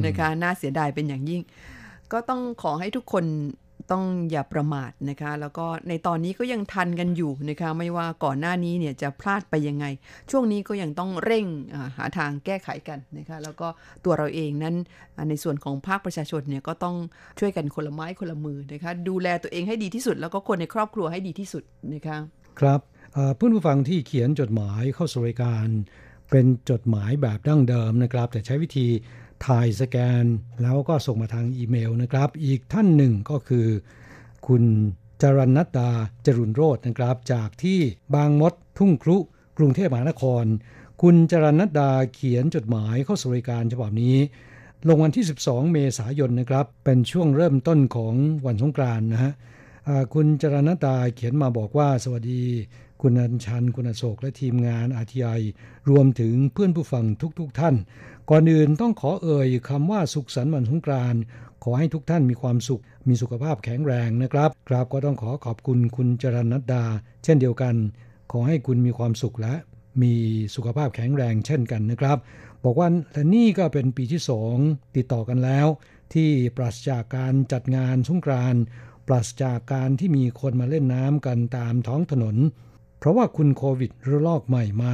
[0.05, 1.41] นะคะน่าเสียดายเป็นอย่างยิ่ง
[2.11, 3.25] ก็ต้องขอให้ทุกคน
[3.91, 9.85] ต้องอย่าประมาทนะคะ แล้วก็ในตอนนี้ก็ยังทันกันอยู่นะคะ ไม่ว่าก่อนหน้านี้เนี่ยจะพลาดไปยังไง
[10.31, 11.45] ช่วงนี้ก็ยังต้องเร่ง
[11.97, 13.67] หาทางแก้ไขกันนะคะ แล้วก็
[14.05, 14.75] ตัวเราเองนั้น
[15.29, 16.95] ในส่วนของภาคประชาชนเนี่ยก็ต้อง
[17.39, 22.17] ช่วยกันคนละไม้คนละมือนะคะ ดูแลตัวเองให้ดีที่สุด แล้วก็คนในครอบครัวให้ดีที่สุดนะคะ
[22.59, 22.79] ครับ
[23.35, 25.67] เพื่อนผู้ฟังที่เขียนจดหมายเข้าสู่รายการ
[26.31, 28.87] เป็นจดหมายแบบดั้งเดิมนะครับ แต่ใช้วิธี
[29.45, 30.25] ถ่ายสแกน
[30.61, 33.67] แล้วก็ส่งมาทางอีเมลนะครับ อีกท่านหนึ่งก็คือ
[34.47, 34.63] คุณ
[35.21, 35.89] จรณัตดา
[36.25, 37.79] จรุนโรจนะครับ จากที่
[38.15, 39.17] บางมดทุ่งครุ
[39.57, 40.45] กรุงเทพมหานคร
[41.01, 44.15] คุณจรณัตดาเขียนจดหมายเข้าสู่รายการฉบับนี้
[44.87, 48.13] ลงวันที่ 12 เมษายนนะครับ เป็นช่วงเริ่มต้นของ
[48.45, 49.33] วันสงกรานต์นะฮะ
[50.13, 52.43] คุณจรณตาเขียนมาบอกว่าสวัสดี
[53.05, 55.29] คุณอัญชัน คุณอโศก และทีมงานอาทีไอ
[55.89, 57.05] รวมถึงเพื่อนผู้ฟัง
[57.39, 57.75] ทุกๆทท่าน
[58.29, 61.21] ก่อนอื่นต้องขอเอ่ยคำว่าสุขสันต์วันสงกรานต์
[61.63, 66.83] ขอให้ทุกท่านมีความสุข มีสุขภาพแข็งแรงนะครับกราบก็ต้องขอขอบคุณคุณจรณดา
[67.23, 67.75] เช่นเดียวกัน
[68.31, 69.55] ขอให้คุณมีความสุขและ
[70.01, 70.13] มี
[70.55, 72.17] สุขภาพแข็งแรงเช่นกันนะครับ
[72.63, 74.55] บอกว่าและนี่ก็เป็นปีที่สอง
[74.95, 75.67] ติดต่อกันแล้ว
[76.13, 78.61] ที่ปราศจากการจัดงานสงกรานต์
[79.07, 82.37] ปราศจากการที่มีคนมาเล่นน้ำกันตามท้องถนน
[83.03, 84.93] เพราะว่าคุณโควิดระลอกใหม่มา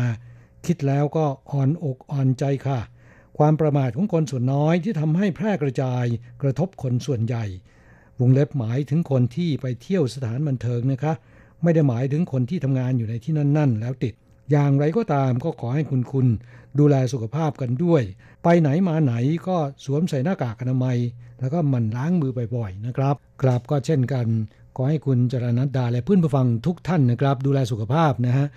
[0.65, 2.79] คิดแล้วก็อ่อนอกอ่อนใจค่ะ
[3.37, 6.05] ความประมาทของคนส่วนน้อยที่ทำให้แพร่กระจาย
[6.41, 7.45] กระทบคนส่วนใหญ่
[8.19, 11.13] วงเล็บหมายถึงคนที่ไปเที่ยวสถานบันเทิงนะคะ
[11.63, 14.13] ไม่ได้หมายถึงคนที่ทำงานอยู่ในที่นั่น ๆ แล้วติด
[14.51, 16.27] อย่างไรก็ตามก็ขอให้คุณคุณ
[16.79, 18.03] ดูแลสุขภาพกันด้วย
[18.43, 19.13] ไปไหนมาไหน
[19.47, 20.97] ก็สวมใส่หน้ากากอนามัย
[21.39, 24.27] แล้วก็มันล้างมือบ่อยๆนะครับกราบก็เช่นกัน
[24.75, 28.47] ขอให้คุณจรณัดดาและเพื่อนผู้ฟังทุกท่านนะครับ ดูแลสุขภาพนะฮะ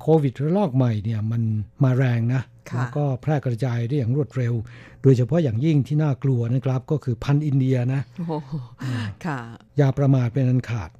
[0.00, 1.42] โควิดระลอกใหม่เนี่ยมัน
[1.84, 2.42] มาแรงนะ
[2.76, 4.54] แล้วก็แพร่กระจายได้อย่างรวดเร็ว
[5.02, 8.00] โดยเฉพาะอย่างยิ่งที่น่ากลัวนะครับ ก็คือพันอินเดียนะ
[9.26, 9.40] ค่ะ
[9.76, 10.90] อย่าประมาทเป็นอันขาด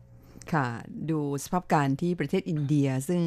[0.53, 0.67] ค่ะ
[1.11, 3.21] ดูสภาพการที่ประเทศอินเดีย ซึ่ง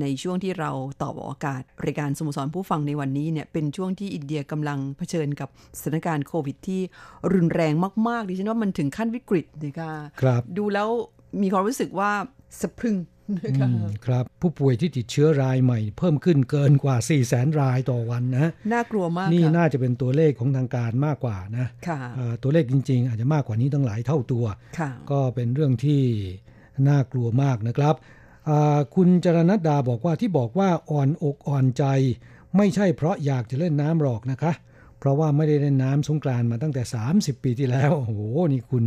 [0.00, 0.70] ในช่วงที่เรา
[1.02, 5.48] ตอบอากาศรายการสโมสรผู้ฟังในวันนี้เนี่ยเป็นช่วงที่อินเดียกำลังเผชิญกับ
[5.78, 6.80] สถานการณ์โควิด ที่
[7.32, 7.74] รุนแรง
[8.08, 10.88] มากๆดิฉันว่ามันถึงขั้นวิกฤตนะคะครับดูแล้ว
[11.42, 12.10] มีความรู้สึกว่า
[12.60, 12.96] สะพรึง
[14.06, 21.66] ครับผู้ป่วยที่ติดเชื้อรายใหม่ เพิ่มขึ้นเกินกว่า 4 0 0แสนรายต่อวันนะน่ากลัวมากนี่น่าจะเป็นตัวเลขของทางการมากกว่านะ
[22.42, 24.44] ตัวเลขจริง ๆ อาจจะมากกว่านี้ตั้งหลายเท่าตัว
[25.10, 26.02] ก็เป็นเรื่องที่
[26.88, 27.94] น่ากลัวมากนะครับ
[28.94, 31.84] คุณจรณดาบอกว่าที่บอกว่าอ่อนอกอ่อนใจ
[32.56, 34.52] ไม่ใช่เพราะอยากจะเล่นน้ำหรอกนะคะ
[34.98, 36.82] เพราะว่าไม่ได้เล่นน้ำสงกรานมาตั้งแต่
[37.14, 38.12] 30 ปีที่แล้ว โอ้โห
[38.52, 38.84] นี่คุณ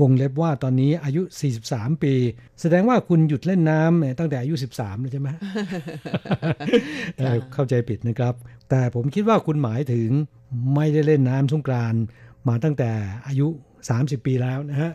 [0.00, 1.22] วงเล็บว่าตอนนี้อายุ
[1.62, 2.14] 43 ปี
[2.60, 5.28] แสดงว่าคุณหยุดเล่นน้ำตั้งแต่อายุ 13เลยใช่ไหม
[7.52, 8.34] เข้าใจผิดนะครับ
[8.70, 10.08] แต่ผมคิดว่าคุณหมายถึง
[10.74, 11.94] ไม่ได้เล่นน้ำสงกราน
[12.48, 12.90] มาตั้งแต่
[13.26, 13.48] อายุ
[13.90, 14.90] 30 ปีแล้วนะฮะ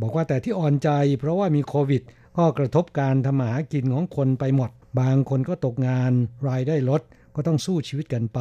[0.00, 2.02] บอกว่าแต่ที่อ่อนใจเพราะว่ามีโควิด
[2.38, 6.12] ก็กระทบการทำมาหากินของคนไปหมด บางคนก็ตกงาน
[6.48, 7.02] รายได้ลด
[7.34, 8.40] ก็ต้องสู้ชีวิตกันไป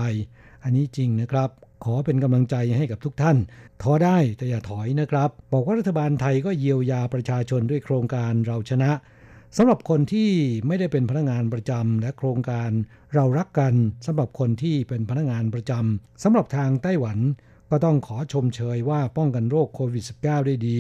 [0.64, 1.50] อันนี้จริงนะครับ
[1.84, 3.38] ขอเป็นกำลังใจให้กับทุกท่าน
[3.82, 8.92] ท้อได้แต่อย่าถอยนะครับ บอกว่ารัฐบาลไทยก็เยียวยาประชาชนด้วยโครงการเราชนะ
[9.58, 10.30] สำหรับคนที่
[10.68, 12.70] ไม่ได้เป็นพนักงานประจำและโครงการ
[13.16, 13.74] เรารักกัน
[14.06, 17.18] สำหรับคนที่เป็นพนักงานประจำสำหรับทางไต้หวัน
[17.70, 20.78] ก็ต้องขอชมเชยว่าป้องกันโรคโควิด -19 ได้ดี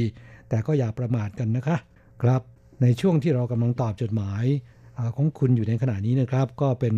[0.50, 1.78] แต่ก็อย่าประมาทกันนะคะ
[2.24, 2.42] ครับ
[2.82, 4.46] ในช่วงที่เรากำลังตอบจดหมาย
[5.16, 6.96] ของคุณอยู่ในขณะนี้นะครับ ก็เป็น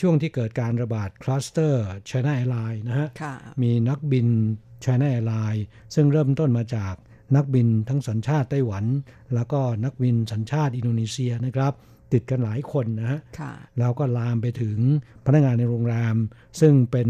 [0.00, 3.08] ช่วงที่เกิดการระบาดคลัสเตอร์ China Airlines นะฮะ
[3.62, 4.28] มีนักบิน
[4.84, 5.62] China Airlines
[5.94, 6.94] ซึ่งเริ่มต้นมาจาก
[7.36, 8.84] นักบินทั้งสัญชาติไต้หวัน
[9.34, 11.72] แล้วก็นักบินสัญชาติอินโดนีเซียนะครับ
[12.12, 13.20] ติดกันหลายคนนะฮะ
[13.78, 14.78] แล้วก็ลามไปถึง
[15.26, 16.16] พนักงานในโรงแรม
[16.60, 17.08] ซึ่งเป็น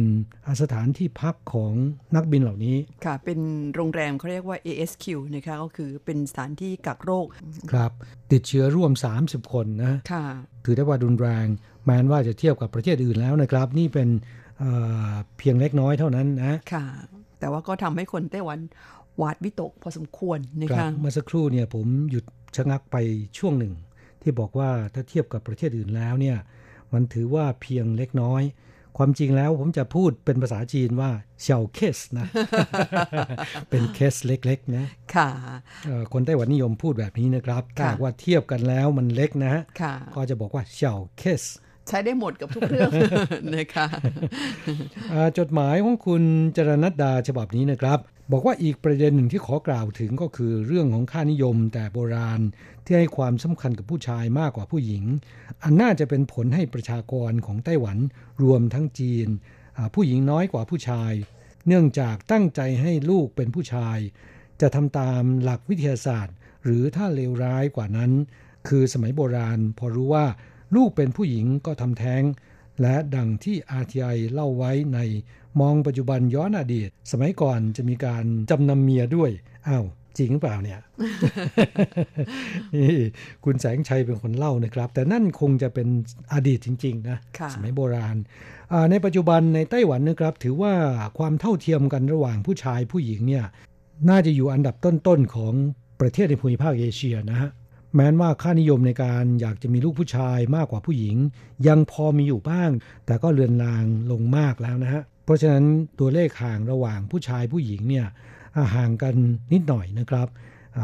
[0.62, 1.72] สถานที่พักของ
[2.14, 3.40] นักบินเหล่านี้ ค่ะ เป็น
[3.74, 7.26] โรงแรมเขาเรียกว่า ASQ นะคะก็คือเป็นสถานที่กักโรค
[7.72, 7.92] ครับ
[8.32, 10.24] ติดเชื้อร่วม 30 คนนะค่ะ
[10.64, 11.46] ถือได้ว่ารุนแรง
[11.84, 14.08] แม้ว่าจะเทียบกับประเทศอื่นแล้วนะครับ นี่เป็น
[14.58, 16.84] เเพียงเล็กน้อยเท่านั้นนะค่ะ
[17.38, 18.58] แต่ว่าก็ทำให้คนไต้หวัน
[19.18, 22.24] หวาดวิตกพอสมควรนะคะเมื่อสักครู่เนี่ยผมหยุด
[22.56, 22.96] ชะงักไป
[23.38, 23.72] ช่วงหนึ่ง
[24.22, 26.36] ที่บอกว่าถ้าเทียบกับประเทศอื่นแล้วเนี่ย
[26.92, 28.42] มันถือว่าเพียงเล็กน้อย
[28.98, 31.10] ความจริงแล้วผมจะพูดเป็นภาษาจีนว่า
[31.42, 32.26] เฉาเคสนะ
[33.70, 35.28] เป็นเคสเล็กๆนะค่ะ
[36.12, 39.54] คนไต้หวันนิยมพูดแบบนี้นะครับถ้าว่าเทียบกันแล้วมันเล็กนะ
[40.14, 41.42] ก็จะบอกว่าเฉาเคส
[41.88, 42.90] ใช้ได้หมดกับทุกเรื่อง
[43.56, 43.86] นะคะ
[45.38, 46.22] จดหมายของคุณ
[46.56, 47.98] จรณัดดาฉบับนี้นะครับ
[48.30, 52.40] บอกว่าอีกประเด็นหนึ่งที่ขอกล่าวถึงก็คือเรื่องของค่านิยมแต่โบราณ
[52.84, 55.04] ที่ให้ความสำคัญกับผู้ชายมากกว่าผู้หญิง
[55.62, 57.98] อันน่าจะเป็นผลให้ประชากรของไต้หวัน
[58.42, 59.28] รวมทั้งจีน
[59.94, 61.12] ผู้หญิงน้อยกว่าผู้ชาย
[61.66, 63.98] เนื่องจากตั้งใจให้ลูกเป็นผู้ชาย
[64.60, 68.12] จะทำตามหลักวิทยาศาสตร์ หรือถ้าเลวร้ายกว่านั้น
[68.68, 70.26] คือสมัยโบราณพอรู้ว่า
[70.76, 72.22] ลูกเป็นผู้หญิงก็ทำแท้ง
[72.82, 74.98] และดังที่ RTI เล่าไว้ใน
[75.60, 79.30] มองปัจจุบันย้อนอดีต สมัยก่อนจะมีการจำนำเมียด้วย
[79.68, 79.86] อ้าว
[80.18, 80.80] จริงเปล่าเนี่ย
[82.74, 82.96] นี่
[83.44, 85.88] คุณแสงชัยเป็นคนเล่านะครับ แต่นั่นคงจะเป็น
[86.32, 87.18] อดีตจริง ๆ นะ
[87.54, 88.16] สมัยโบราณ
[88.90, 90.74] ในปัจจุบันในไต้หวันนะครับ ถือว่า
[91.18, 93.44] ความเท่าเทียมกันระหว่างผู้ชายผู้หญิงเนี่ย
[94.08, 95.54] น่าจะอยู่อันดับต้น ๆ ของ
[96.00, 97.50] ประเทศในภูมิภาคเอเชียนะฮะ
[97.96, 101.16] แม้ว่าค่านิยมในการอยากจะมีลูกผู้ชายมากกว่าผู้หญิง
[101.68, 102.70] ยังพอมีอยู่บ้าง
[103.06, 105.64] แต่ก็เลือนลางลงมากแล้วนะฮะ เพราะฉะนั้น
[106.00, 108.06] ตัวเลขห่างระหว่างผู้ชายผู้หญิงเนี่ย
[108.74, 109.14] ห่างกัน
[109.52, 110.28] นิดหน่อยนะครับ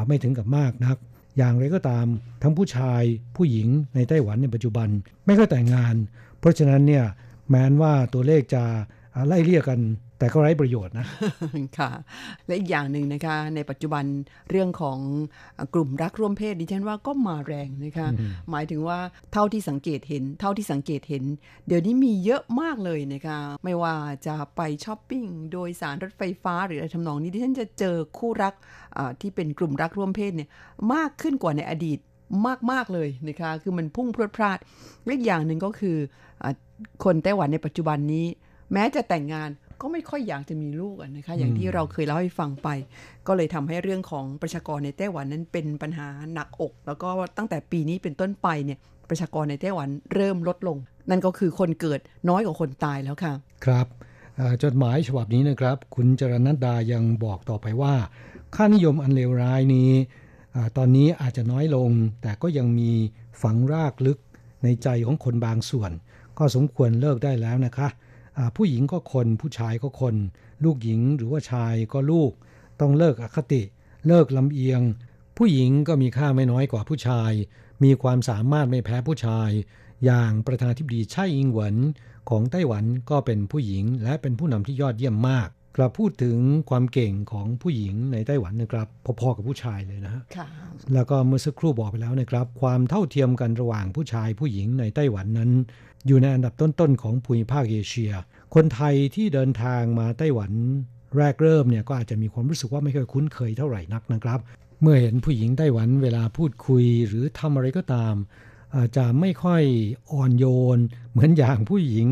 [0.07, 0.97] ไม่ถึงกับมากนัก
[1.37, 2.07] อย่างไรก็ตาม
[2.43, 3.03] ทั้งผู้ชาย
[3.37, 4.89] ผู้หญิงในไต้หวันในปัจจุบัน
[5.25, 5.95] ไม่ก็แต่งงาน
[6.41, 7.05] เพราะฉะนั้นเนี่ย
[7.51, 8.65] แม้ว่าตัวเลขจะ
[9.27, 9.81] ไล่เลี่ยกัน
[10.19, 11.07] แต่ก็ไร้ประโยชน์นะ
[11.79, 11.91] ค่ะ
[12.47, 14.05] และอีกอย่างหนึ่งนะคะ ในปัจจุบัน
[14.51, 14.99] เรื่องของ
[15.75, 18.07] กลุ่มรักร่วมเพศดิฉันว่าก็มาแรงนะคะ
[18.51, 18.99] หมายถึงว่า
[19.33, 21.25] เท่าที่สังเกตเห็น เท่าที่สังเกตเห็น
[21.67, 23.95] เดี๋ยวนี้มีเยอะมากเลยนะคะ ไม่ว่า
[24.27, 28.55] จะไปช้อปปิ้งโดยสารรถไฟฟ้าหรืออะไรทำนองนี้ดิฉันจะเจอคู่รัก
[29.21, 30.49] ที่เป็นกลุ่มรักร่วมเพศเนี่ย
[30.95, 31.99] มากขึ้นกว่าในอดีต
[32.73, 34.59] มาก ๆ เลยนะคะ คือมันพุ่งพรวดพลาด
[35.05, 35.97] และอีกอย่างหนึ่งก็คือ
[36.43, 36.47] อ
[37.05, 38.27] คนไต้หวันในปัจจุบันนี้
[38.73, 42.69] แม้จะแต่งงาน ก็ไม่ค่อยอยากจะมีลูกนะคะ อย่างที่เราเคยเล่าให้ฟังไป
[43.27, 50.77] ก็เลยทำให้เรื่องของประชากรในไต้หวันนั้นเป็นปัญหาหนักอก แล้วก็ตั้งแต่ปีนี้เป็นต้นไปเนี่ยประชากรในไต้หวันเริ่มลดลง
[51.11, 53.33] นั่นก็คือคนเกิดน้อยกว่าคนตายแล้วค่ะ
[53.65, 53.87] ครับ
[54.63, 57.95] จดหมายฉบับนี้นะครับ คุณจรณัดายังบอกต่อไปว่า
[58.55, 59.91] ค่านิยมอันเลวร้ายนี้
[60.55, 61.91] อตอนนี้อาจจะน้อยลง
[62.23, 62.93] แต่ก็ยังมี
[63.43, 64.19] ฝังรากลึก
[64.63, 65.91] ในใจของคนบางส่วน
[66.39, 67.89] ก็สมควรเลิกได้แล้วนะคะ
[68.57, 70.15] ผู้หญิงก็คนผู้ชายก็คน
[70.65, 72.33] ลูกหญิงหรือว่าชายก็ลูก
[72.81, 73.63] ต้องเลิกอคติ
[74.07, 74.81] เลิกลำเอียง
[75.37, 77.33] ผู้หญิงก็มีค่าไม่น้อยกว่าผู้ชาย
[77.85, 79.51] มีความสามารถไม่แพ้ผู้ชาย
[80.05, 81.77] อย่างประธานาธิบดีไช่อิงเหวิน
[82.31, 86.39] ของไต้หวันก็เป็นผู้หญิงและเป็นผู้นำที่ยอดเยี่ยมมากกลับพูดถึง
[86.71, 88.89] ความเก่งของผู้หญิงในไต้หวันนะครับ
[89.21, 90.23] พอๆกับผู้ชายเลยนะฮะ
[90.95, 95.51] แล้วก็เมื่อสักครู่บอกไปแล้วนะครับ ความเท่าเทียมกันระหว่างผู้ชายผู้หญิงในไต้หวันนั้น
[96.07, 98.13] อยู่ในอันดับต้นๆของภูมิภาคเอเชีย
[98.55, 100.53] คนไทยที่เดินทางมาไต้หวัน
[101.17, 104.41] แรกเริ่มเนี่ยก็อาจจะมีความรู้สึกว่าไม่เคยคุ้นเคยเท่าไหร่นักนะครับ
[104.83, 108.15] เมื่อเห็นผู้หญิงไต้หวันเวลาพูดคุยหรือทำอะไรก็ตาม
[108.77, 109.63] อาจจะไม่ค่อย
[110.13, 110.79] อ่อนโยน
[111.13, 112.07] เหมือนอย่างผู้หญิง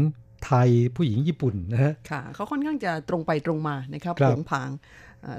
[0.47, 4.71] ไทยผู้หญิงญี่ปุ่นนะฮะค่ะเขาค่อนข้างจะตรงไปตรงมานะครับผงผาง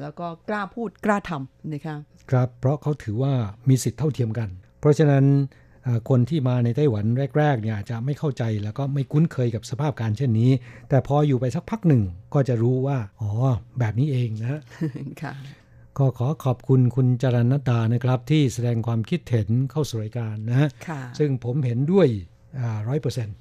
[0.02, 2.00] แล้วก็กล้าพูดกล้าทำนะครับ
[2.32, 3.34] ครับ เพราะเขาถือว่า
[3.70, 5.26] มีสิทธิ์เท่าเทียมกัน เพราะฉะนั้น
[6.10, 7.06] คนที่มาในไต้หวัน
[7.38, 10.52] แรกๆเนี่ยจะไม่เข้าใจแล้วก็ไม่คุ้นเคยกับสภาพการเช่นนี้
[10.89, 13.30] แต่พออยู่ไปสักพักหนึ่งก็จะรู้ว่า อ๋อ
[13.80, 14.62] แบบนี้เองนะ
[15.21, 15.34] ค่ะ
[15.97, 20.69] ก็ขอขอบคุณคุณจรณตานะครับ ที่แสดงความคิดเห็นเข้าสู่รายการนะฮะ
[21.19, 22.08] ซึ่งผมเห็นด้วย
[22.88, 23.36] ร้อยเปอร์เซ็นต์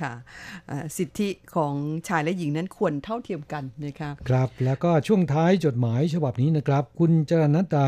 [0.00, 0.12] ค่ะ
[0.96, 1.74] สิทธิของ
[2.08, 7.86] ชายและหญิงนั้นควรเท่าเทียมกันนะครับครับ แล้วก็ช่วงท้ายจดหมายฉบับนี้นะครับ คุณจรณตา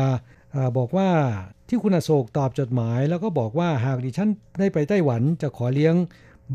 [0.77, 1.09] บอกว่า
[1.67, 5.95] ที่คุณอโศกตอบจดหมาย แล้วก็บอกว่าหากดิฉันได้ไปไต้หวันจะขอเลี้ยง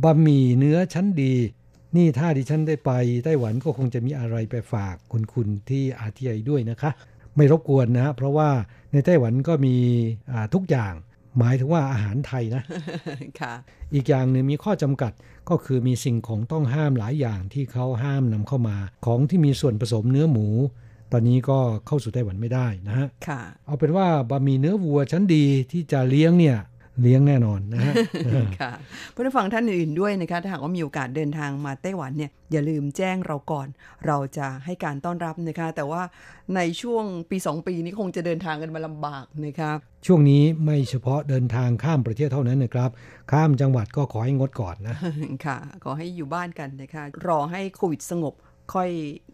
[0.02, 1.34] บะหมี่เนื้อชั้นดี
[1.96, 2.90] นี่ถ้าดิฉันได้ไป
[3.24, 6.90] ไต้หวันก็คงจะมีอะไรไปฝากคุณคุณที่อาทีไอด้วยนะคะ
[7.36, 8.50] ไม่รบกวนนะ เพราะว่า
[8.92, 9.76] ในไต้หวันก็มี
[10.54, 10.94] ทุกอย่าง
[11.38, 12.62] หมายถึงว่าอาหารไทยนะ
[13.40, 13.52] ค่ะ
[13.94, 15.12] อีกอย่างหนึ่งมีข้อจำกัด
[15.48, 20.46] ก็คือมีสิ่งของต้องห้ามหลายอย่างที่เขาห้ามนำเข้ามา ของที่มีส่วนผสมเนื้อหมู
[21.12, 26.58] ตอนนี้ก็เข้าสู่ไต้หวันไม่ได้นะฮะค่ะเอาเป็นว่าบะหมี่เนื้อวัวชั้นดีที่จะเลี้ยงเนี่ย
[27.02, 27.94] เลี้ยงแน่นอนนะฮะ
[28.60, 28.72] ค่ะ
[29.14, 33.68] ผู้ฟังท่านอื่นด้วยนะคะถ้าหากว่ามีโอกาสเดินทางมาไต้หวันเนี่ยอย่าลืมแจ้งเราก่อน
[34.06, 36.02] เราจะให้การต้อนรับนะคะแต่ว่า
[36.56, 42.90] ในช่วงปี 2 ปีนี้คงจะเดินทางกันมาลำบากนะครับช่วงนี้ไม่เฉพาะเดินทางข้ามประเทศเท่านั้นนะครับ
[43.32, 44.96] ข้ามจังหวัดก็ขอให้งดก่อนนะ
[45.46, 48.34] ค่ะขอให้อยู่บ้านกันนะคะรอให้โควิดสงบ
[48.74, 48.90] ค่อย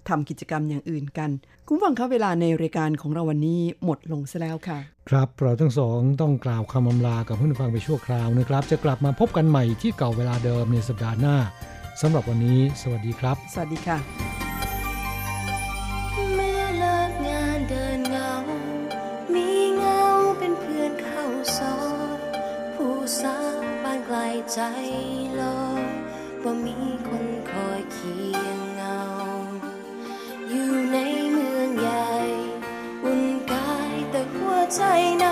[0.09, 1.31] ทำกิจกรรมอย่างอื่นกัน
[1.67, 4.79] คุณฟังครับเวลาในรายการของเราวันนี้หมดลงซะแล้วค่ะ
[5.11, 11.37] ครับเราทั้งสองต้องกล่าวคำอำลากับผู้ฟังไปชั่วคราวนะครับ จะกลับมาพบกันใหม่ที่เก่าเวลาเดิมในสัปดาห์หน้า
[12.01, 13.99] สำหรับวันนี้ สวัสดีครับ สวัสดีค่ะ
[16.35, 18.33] เมื่อเลิกงานเดินเงา
[19.35, 20.03] มีเงา
[20.39, 21.25] เป็นเพื่อนเข้า
[21.59, 21.77] ซอ
[22.17, 22.19] ย
[22.75, 24.19] ผู้สาวบ้านไกล
[24.53, 24.61] ใจ
[25.41, 25.85] ลอย
[26.45, 26.77] ว่ามี
[34.77, 35.28] แต่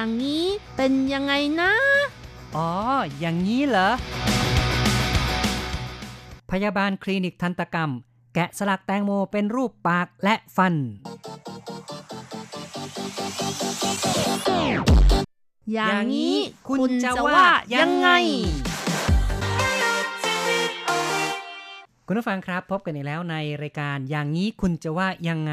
[0.00, 1.72] อย่างนี้เป็นยังไงนะ
[2.56, 2.70] อ๋อ
[3.18, 3.90] อย่างนี้เหรอ
[6.50, 7.90] พยาบาลคลินิกทันตกรรม
[8.34, 10.74] แกะสลักแตงโมเป็นรูปปากและฟัน
[15.72, 16.36] อย่างนี้
[16.68, 18.08] คุณจะว่ายังไง
[22.06, 25.52] คุณผู้ฟังครับพบกันอีกแล้วในรายการอย่างนี้คุณจะว่ายังไง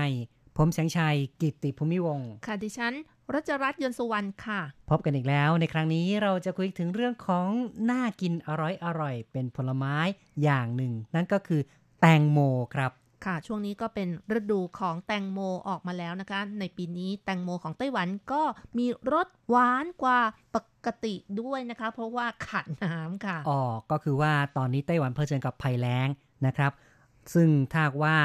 [0.58, 2.96] ผมแสงชัย กิตติภูมิวงศ์ค่ะดิฉัน
[3.34, 7.48] รัชรัตน์ยนต์สุวรรณค่ะ พบกันอีกแล้ว ในครั้งนี้เราจะคุยถึงเรื่องของ
[7.92, 9.96] น่ากินอร่อยอร่อยๆเป็นผลไม้
[10.44, 11.62] อย่างหนึ่ง นั่นก็คือ
[12.02, 12.40] แตงโม
[12.76, 12.92] ครับ
[13.26, 14.08] ค่ะ ช่วงนี้ก็เป็น
[14.40, 18.44] ฤดูของแตงโมออกมาแล้วนะคะ ในปีนี้แตงโมของไต้หวันก็
[18.78, 20.20] มีรสหวานกว่า
[20.56, 23.62] ปกติด้วยนะคะ เพราะว่าขาดน้ำค่ะอ๋อ
[23.92, 26.08] ก็คือว่าตอนนี้ไต้หวันเผชิญกับภัยแล้ง
[26.46, 26.72] นะครับ
[27.34, 28.16] ซึ่งถ้าหากว่า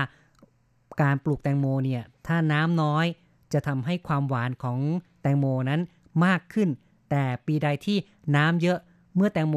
[1.02, 3.06] การปลูกแตงโมเนี่ยถ้าน้ำน้อย
[3.54, 4.78] จะทำให้ความหวานของ
[5.22, 5.80] แตงโมนั้น
[6.24, 6.68] มากขึ้น
[7.10, 7.98] แต่ปีใดที่
[8.36, 8.78] น้ำเยอะ
[9.16, 9.56] เมื่อแตงโม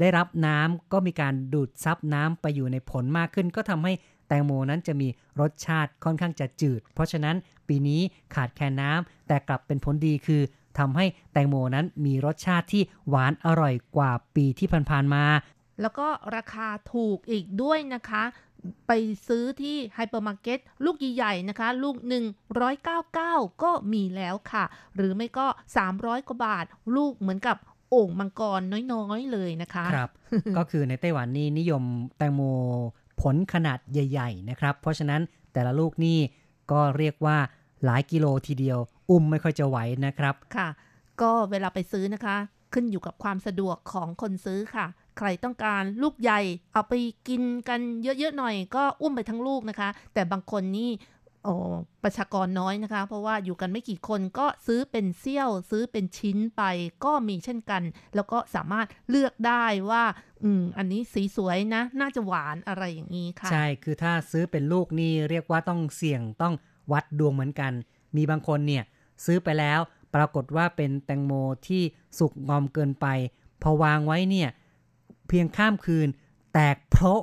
[0.00, 3.92] ได้รับน้ำก็มีการดูดซับน้ำไปอยู่ในผลมากขึ้น ก็ทำให้
[4.28, 5.08] แตงโมนั้นจะมี
[5.40, 7.36] รสชาติค่อนข้างจะจืด เพราะฉะนั้น
[7.68, 8.00] ปีนี้
[8.34, 10.42] ขาดแคลนน้ำแต่กลับเป็นผลดีคือ
[10.78, 15.24] ทำให้แตงโมนั้นมีรสชาติที่หวานอร่อยกว่าปีที่ผ่านๆมา
[15.80, 18.22] แล้วก็ราคาถูกอีกด้วยนะคะ
[18.86, 18.92] ไป
[19.28, 21.96] ซื้อที่ไฮเปอร์มาร์เก็ตลูกใหญ่ๆนะคะ ลูก
[22.78, 24.64] 199 ก็มีแล้วค่ะ
[24.96, 25.46] หรือไม่ก็
[25.86, 26.64] 300 กว่าบาท
[26.96, 27.56] ลูกเหมือนกับ
[27.90, 28.60] โอ่งมังกร
[28.92, 30.10] น้อยๆเลยนะคะ ครับ
[30.56, 31.82] ก็คือในไต้หวันนี่นิยม
[32.16, 32.42] แตงโม
[33.20, 35.20] ผลขนาดใหญ่ ๆ นะครับ เพราะฉะนั้น
[35.52, 36.18] แต่ละลูกนี่
[36.72, 37.36] ก็เรียกว่า
[37.84, 38.78] หลายกิโลทีเดียว
[39.10, 40.68] อุ้มไม่ค่อยจะไหวนะครับ ค่ะ
[41.20, 42.36] ก็เวลาไปซื้อนะคะ
[42.72, 44.86] ขึ้นอยู่กับความสะดวกของคนซื้อค่ะ
[45.18, 46.40] ใครต้องการลูกใหญ่
[46.72, 46.94] เอาไป
[47.28, 50.90] กินกันเยอะๆหน่อย ก็อุ้มไปทั้งลูกนะคะ แต่บางคนนี่
[51.44, 51.54] โอ้
[52.04, 56.62] ประชากรน้อยนะคะ เพราะว่าอยู่กันไม่กี่คนก็ซื้อเป็นเซี่ยว ซื้อเป็นชิ้นไป
[57.04, 57.82] ก็มีเช่นกัน
[58.14, 60.04] แล้วก็สามารถเลือกได้ว่า
[60.42, 66.54] อืม อันนี้สีสวยนะ น่าจะหวานอะไรอย่างนี้ค่ะ ใช่คือถ้าซื้อเป็นลูกนี่เรียกว่าต้องเสี่ยงต้อง
[66.92, 67.72] วัดดวงเหมือนกัน
[68.16, 68.84] มีบางคนเนี่ย
[69.24, 69.80] ซื้อไปแล้ว
[70.14, 71.32] ปรากฏว่าเป็นแตงโม
[71.68, 71.82] ที่
[72.18, 73.06] สุกงอมเกินไป
[73.62, 74.48] พอวางไว้เนี่ย
[75.30, 76.08] เพียงข้ามคืน
[76.54, 77.22] แตกโพระ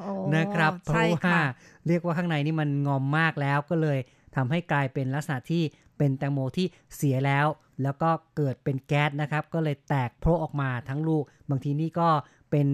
[0.00, 1.42] โอ้นะครับ เพใช่ราะว่าค่ะ
[1.86, 3.98] เรียกว่าข้างในนี่มันงอมมากแล้วก็เลย
[4.36, 5.62] ทำให้กลายเป็นลักษณะที่
[5.98, 7.46] เป็นแตงโมที่เสียแล้ว
[7.82, 12.08] แล้วก็เกิดเป็นแก๊สนะครับ ก็เลยแตกโพระออกมาทั้งลูก บางทีนี่ก็
[12.50, 12.68] เป็น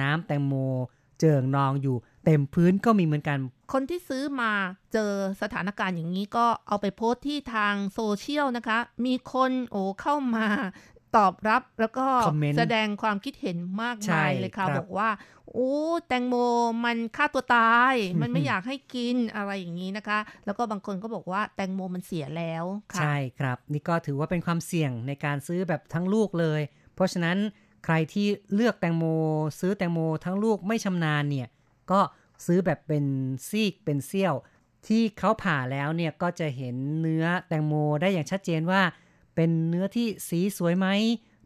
[0.00, 0.54] น้ำแตงโม
[1.18, 3.38] เจิ่งนองอยู่เต็มพื้นก็มีเหมือนกัน
[3.72, 4.52] คนที่ซื้อมา
[4.92, 5.12] เจอ
[5.42, 10.46] สถานการณ์อย่างนี้ก็เอาไปโพสต์ที่ทางโซเชียลนะคะ มีคนโอ้เข้ามา
[11.16, 15.10] ตอบรับแล้วก็คอมเมนต์แสดงความคิดเห็นมากใช่มายเลยค่ะครับบอกว่า
[15.52, 15.72] โอ้
[16.06, 16.34] แตงโม
[16.84, 26.60] มันฆ่าตัวตาย มันไม่อยากให้กินอะไรอย่างนี้นะคะ แล้วก็บางคนก็บอกว่าแตงโมมันเสียแล้วค่ะใช่ครับ นี่ก็ถือว่าเป็นความเสี่ยงในการซื้อแบบทั้งลูกเลย
[26.94, 27.38] เพราะฉะนั้น
[27.84, 29.04] ใครที่เลือกแตงโม
[29.60, 31.48] ซื้อแตงโมทั้งลูกไม่ชำนาญเนี่ย
[31.90, 32.00] ก็
[32.46, 33.04] ซื้อแบบเป็น
[33.48, 34.34] ซีกเป็นเซี่ยว
[34.86, 38.82] ที่เขาผ่าแล้วเนี่ยก็จะเห็นเนื้อแตงโมได้อย่างชัดเจนว่า
[39.40, 40.86] เป็นเนื้อที่สีสวยไหม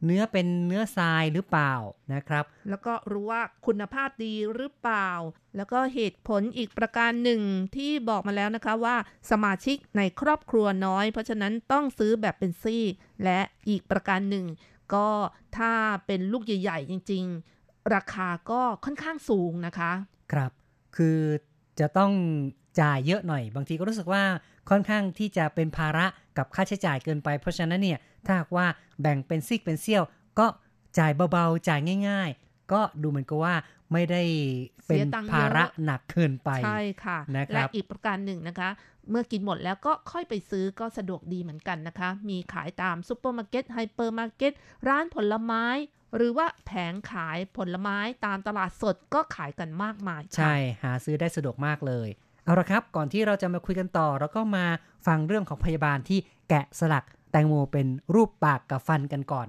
[0.04, 1.74] เนื้อเป็นเนื้อทรายหรือเปล่า
[2.14, 5.10] นะครับ แล้วก็รู้ว่าคุณภาพดีหรือเปล่า
[5.56, 7.40] แล้วก็เหตุผลอีกประการหนึ่ง
[7.76, 8.96] ที่บอกมาแล้วนะคะว่า
[9.30, 12.84] สมาชิกในครอบครัวน้อย เพราะฉะนั้นต้องซื้อแบบเป็นซี่
[13.24, 14.46] และอีกประการหนึ่ง
[14.94, 15.08] ก็
[15.56, 15.72] ถ้า
[16.06, 17.24] เป็นลูกใหญ่ ๆ จริง
[17.58, 19.92] ๆ ราคาก็ค่อนข้างสูงนะคะ
[20.32, 20.52] ครับ
[20.96, 21.18] คือ
[21.80, 22.12] จะต้อง
[22.80, 24.22] จ่ายเยอะหน่อย บางทีก็รู้สึกว่า
[24.70, 26.06] ค่อนข้างที่จะเป็นภาระ
[26.38, 28.66] กับค่าใช้จ่ายเกินไป เพราะฉะนั้นเนี่ยถ้าหากว่า
[29.00, 30.04] แบ่งเป็นซิกเป็นเซี่ยว
[30.38, 30.46] ก็
[30.98, 33.54] จ่ายเบาๆ จ่ายง่าย ๆ ก็ดูเหมือนกับว่า
[33.92, 34.22] ไม่ได้
[34.86, 38.70] เป็นเสียตังค์เยอะภาระหนักเกินไปใช่ค่ะนะครับและอีกประการหนึ่งนะคะ
[39.10, 44.52] เมื่อกินหมดแล้วก็ค่อยไปซื้อก็สะดวกดีเหมือนกันนะคะ มีขายตามซุปเปอร์มาร์เก็ตไฮเปอร์มาร์เก็ต
[44.88, 45.66] ร้านผลไม้
[46.16, 52.08] หรือว่าแผงขายผลไม้ตามตลาดสดก็ขายกันมากมายค่ะใช่ หาซื้อได้สะดวกมากเลย
[52.44, 54.64] เอาละครับก่อนที่เราจะมาคุยกันต่อ เราก็มา
[55.06, 56.18] ฟังเรื่องของพยาบาลที่
[56.48, 59.48] แกะสลักแตงโมเป็นรูปปากกับฟันกันก่อน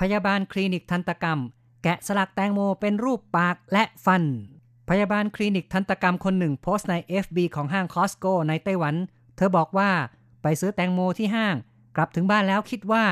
[0.00, 1.38] พยาบาลคลินิกทันตกรรม
[1.82, 4.22] แกะสลักแตงโมเป็นรูปปากและฟัน
[4.88, 8.94] พยาบาลคลินิกทันตกรรมคนหนึ่งโพสต์ใน FB ของห้างคอสโกในไต้หวัน
[9.36, 9.90] เธอบอกว่า
[10.42, 11.54] ไปซื้อแตงโมที่ห้าง
[11.96, 13.04] กลับถึงบ้านแล้วคิดว่า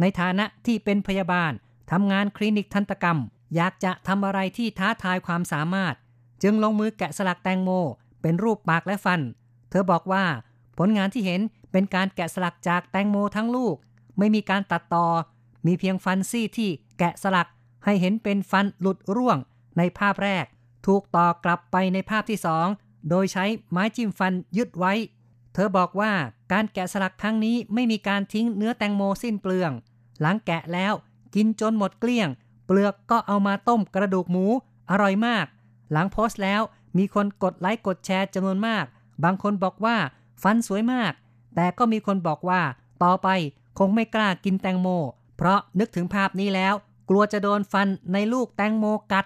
[0.00, 1.52] ในฐานะที่เป็นพยาบาล
[1.92, 3.18] ทำงานคลินิกทันตกรรม
[3.54, 5.94] อยากจะทำอะไรที่ท้าทายความสามารถ
[6.42, 7.70] จึงลงมือแกะสลักแตงโม
[8.22, 9.20] เป็นรูปปากและฟัน
[9.70, 10.24] เธอบอกว่า
[10.78, 11.40] ผลงานที่เห็น
[11.72, 13.76] เป็นการแกะสลักจากแตงโมทั้งลูก
[14.18, 15.06] ไม่มีการตัดต่อ
[15.66, 17.48] มีเพียงฟันซี่ที่แกะสลัก
[17.84, 19.38] ให้เห็นเป็นฟันหลุดร่วง
[19.78, 20.44] ในภาพแรก
[20.86, 22.66] ถูกต่อกลับไปในภาพที่สอง
[23.10, 24.92] โดยใช้ไม้จิ้มฟันยึดไว้
[25.54, 26.12] เธอบอกว่า
[26.52, 29.72] การแกะสลักครั้งนี้ไม่มีการทิ้งเนื้อแตงโมสิ้นเปลือง
[30.20, 30.94] หลังแกะแล้ว
[31.34, 32.28] กินจนหมดเกลี้ยง
[32.66, 34.46] เปลือกก็เอามาต้มกระดูกหมู
[34.90, 35.46] อร่อยมาก
[35.92, 36.62] หลังโพสต์แล้ว
[36.98, 38.84] มีคนกดไลค์กดแชร์จำนวนมาก
[39.24, 39.96] บางคนบอกว่า
[40.42, 41.12] ฟันสวยมาก
[41.54, 42.60] แต่ก็มีคนบอกว่า
[43.02, 43.28] ต่อไป
[43.78, 44.88] คงไม่กล้ากินแตงโม
[45.36, 46.74] เพราะนึกถึงภาพนี้แล้ว
[47.08, 49.24] กลัวจะโดนฟันในลูกแตงโมกัด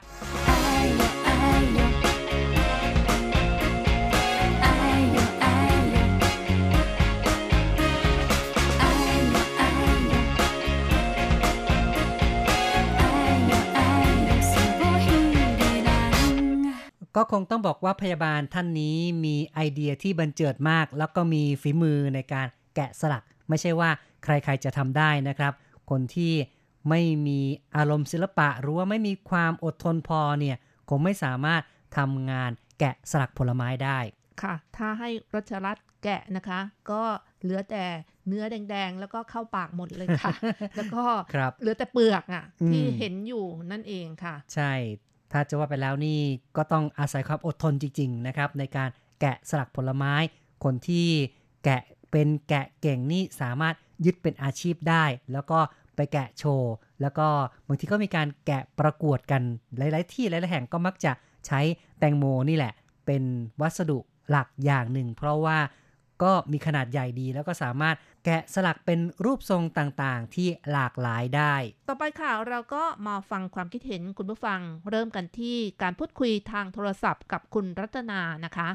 [17.16, 23.90] ก็คงต้องบอกว่าพยาบาลท่านนี้มีไอเดียที่บันเจิดมาก แล้วก็มีฝีมือในการแกะสลัก ไม่ใช่ว่า
[24.24, 25.52] ใครๆจะทำได้นะครับ
[25.90, 26.32] คนที่
[26.88, 27.40] ไม่มี
[27.76, 30.56] อารมณ์ศิลปะ หรือว่าไม่มีความอดทนพอเนี่ย
[30.88, 31.62] คงไม่สามารถ
[31.96, 33.98] ทำงานแกะสลักผลไม้ได้
[34.42, 37.02] ค่ะ ถ้าให้รัชรัตน์แกะนะคะ ก็
[37.42, 37.84] เหลือแต่
[38.26, 40.34] เนื้อแดง ๆ แล้วก็เข้าปากหมดเลยค่ะ
[40.76, 41.04] แล้วก็
[41.34, 44.72] ครับเหลือแต่เปลือกอะอืมที่เห็นอยู่นั่นเองค่ะ ใช่
[45.32, 46.18] ถ้าจะว่าไปแล้วนี่
[46.56, 48.88] ก็ต้องอาศัยความอดทนจริง ๆ นะครับ ในการ
[49.20, 50.14] แกะสลักผลไม้
[50.64, 51.06] คนที่
[51.64, 53.74] แกะเป็นแกะเก่งนี่สามารถ
[54.04, 55.58] ยึดเป็นอาชีพได้ แล้วก็
[55.96, 57.26] ไปแกะโชว์ แล้วก็
[57.66, 59.42] บางทีก็มีการแกะประกวดกัน
[59.78, 61.12] หลาย ๆ ที่หลาย ๆ แห่งก็มักจะ
[61.46, 61.60] ใช้
[61.98, 62.72] แตงโมนี่แหละ
[63.06, 63.22] เป็น
[63.60, 63.98] วัสดุ
[64.30, 65.58] หลักอย่างหนึ่ง เพราะว่า
[66.22, 71.54] ก็มีขนาดใหญ่ดีแล้วก็สามารถแกะสลักเป็นรูปทรงต่างๆ ที่หลากหลายได้
[71.88, 74.60] ต่อไปค่ะเราก็มาฟังความคิดเห็นคุณผู้ฟัง
[74.90, 78.68] เริ่มกันที่การพูดคุยทางโทรศัพท์กับคุณรัตนานะคะ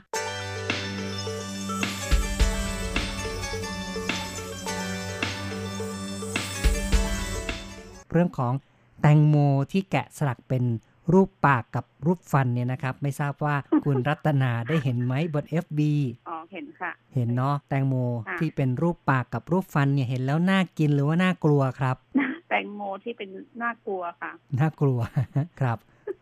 [8.11, 8.53] เรื่องของ
[9.01, 9.35] แตงโม
[9.71, 10.63] ที่แกะสลักเป็น
[11.13, 15.79] รูปปากกับรูปฟันเนี่ยนะครับ ไม่ทราบว่าคุณรัตนาได้เห็นไหมบน FB
[16.27, 17.95] อ๋อเห็นค่ะ เห็นเนาะแตงโม
[18.27, 21.95] ค่ะที่เป็นรูปปากกับรูปฟันเนี่ยเห็นแล้วน่ากินหรือว่าน่ากลัวครับ
[22.49, 23.29] แตงโมที่เป็น
[23.63, 24.99] น่ากลัวค่ะ น่ากลัว
[25.59, 25.77] ครับ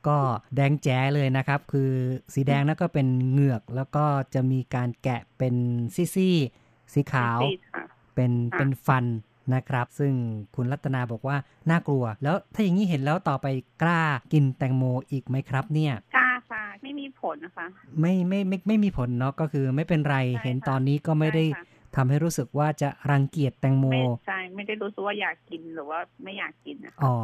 [0.08, 0.18] ก็
[0.56, 1.92] แดงแจ๋เลยนะครับ คือ
[2.34, 5.56] สีแดงนั่นก็เป็นเหงือก แล้วก็จะมีการแกะเป็น
[5.96, 7.84] ซี่ๆสีขาวซีดค่ะ
[8.16, 9.06] เป็นค่ะเป็นฟัน
[9.54, 10.14] นะครับ ซึ่ง
[10.56, 11.38] คุณรัตนาบอกว่า
[11.70, 13.48] น่ากลัว แล้วถ้าอย่างนี้เห็นแล้วต่อไป
[13.82, 14.02] กล้า
[14.34, 17.66] กินแตงโมอีกไหมครับเนี่ยกล้าค่ะไม่มีผลนะคะ
[18.00, 27.16] ไม่ไม่ไม่ไม่มีผลเนาะก็คือไม่เป็นไรใช่ค่ะเห็นตอนนี้ก็ไม่ได้ใช่ค่ะทำให้รู้สึกว่าจะรังเกียจแตงโมไม่ใช่ไม่ได้รู้สึกว่าอยากกินหรือว่าไม่อยากกินนะคะอ๋อ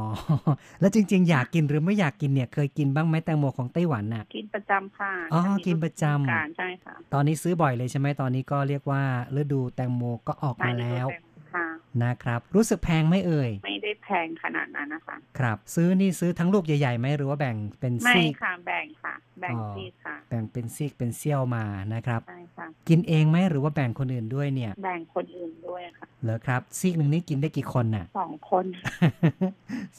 [0.80, 9.04] แล้วจริง ๆ อยากกินหรือไม่อยากกินเนี่ย เคยกินบ้างไหมแตงโมของไต้หวันน่ะ กินประจำค่ะอ๋อถ้ามีกินประจำการใช่ค่ะตอนนี้ซื้อบ่อยเลยใช่ไหมตอนนี้ก็เรียกว่า
[9.38, 11.68] ฤดูแตงโมก็ออกมาแล้วใช่ ค่ะ
[12.04, 28.66] นะครับ รู้สึกแพงไหมเอ่ย ไม่ได้แพงขนาดนั้นนะคะ ครับ ซื้อนี่ซื้อทั้งลูกใหญ่ๆไหมหรือว่าแบ่งเป็นไม่ซีกค่ะแบ่งค่ะ แบ่งอ๋อซีดค่ะ แบ่งเป็นซีกเป็นเซี่ยวมานะครับใช่ค่ะกินเองไหมหรือว่าแบ่งคนอื่นด้วยเนี่ย แบ่งคนอื่นด้วยค่ะเหรอครับ ซีกหนึ่งนี่กินได้กี่คนน่ะสองคน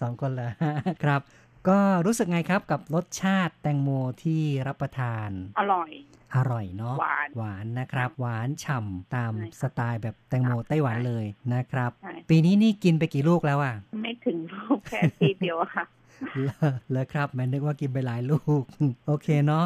[0.00, 0.48] สองคนละ
[1.04, 1.20] ครับ
[1.68, 3.88] ก็รู้สึกไงครับกับรสชาติแตงโม
[4.22, 5.90] ที่รับประทาน อร่อย
[6.36, 15.84] อร่อยเนาะหวานหวานนะครับ หวานฉ่ำตามใช่ค่ะสไตล์แบบแตงโมไต้หวันเลยนะครับใช่ปีนี้นี่กินไปกี่ลูกแล้วอะ ไม่ถึงลูกแค่ทีเดียวอะค่ะ
[16.44, 18.62] เลอเลยครับแม่นึกว่ากินไปหลายลูก
[19.06, 19.64] โอเคเนาะ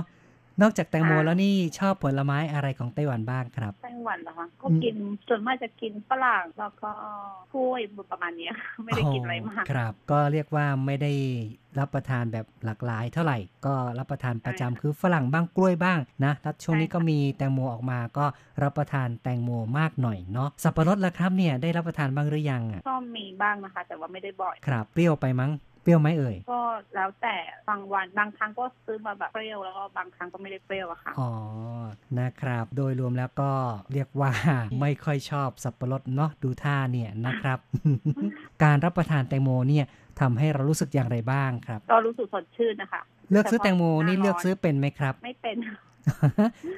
[0.62, 4.96] นอกจากแตงโมค่ะแล้วนี่ชอบผลไม้อะไรของไต้หวันบ้างครับ ไต้หวันเหรอคะก็อืมกิน
[5.28, 6.90] ส่วนมากจะกินฝรั่งแล้วก็
[7.54, 11.12] กล้วยประมาณเนี้ยไม่ได้กินอะไรมากครับ ก็เรียกว่าไม่ได้
[11.78, 18.26] รับประทานแบบหลากหลายเท่าไหร่ก็รับประทานประจำใช่ค่ะคือฝรั่งบ้างกล้วยบ้างนะแล้วช่วงนี้ใช่ค่ะก็มีแตงโมออกมาก็
[18.62, 25.50] รับประทานแตงโมมากหน่อยเนาะสับปะรดล่ะครับเนี่ยได้รับประทานบ้างหรือยังอะก็มีบ้างนะคะ แต่ว่าไม่ได้บ่อยครับเปรี้ยวไปมั้ง
[25.84, 26.60] เปรี้ยวไหมเอ่ย ก็
[26.94, 27.36] แล้วแต่
[27.68, 31.30] บางวันบางครั้งก็ซื้อมาแบบเปรี้ยวแล้วก็บางครั้งก็ไม่ได้เปรี้ยวอะค่ะ อ๋อ
[32.20, 33.52] นะครับ โดยรวมแล้วก็
[33.92, 34.32] เรียกว่า
[34.80, 37.58] ไม่ค่อยชอบสับปะรดเนาะดูท่าเนี่ยนะครับ
[38.62, 39.84] การรับประทานแตงโมเนี่ย
[40.20, 45.56] ทำให้เรารู้สึกอย่างไรบ้างครับ ก็รู้สึกสดชื่นนะคะ เลือกซื้อแตงโมนี่หน้าร้อนเลือกซื้อเป็นไหมครับ ไม่เป็น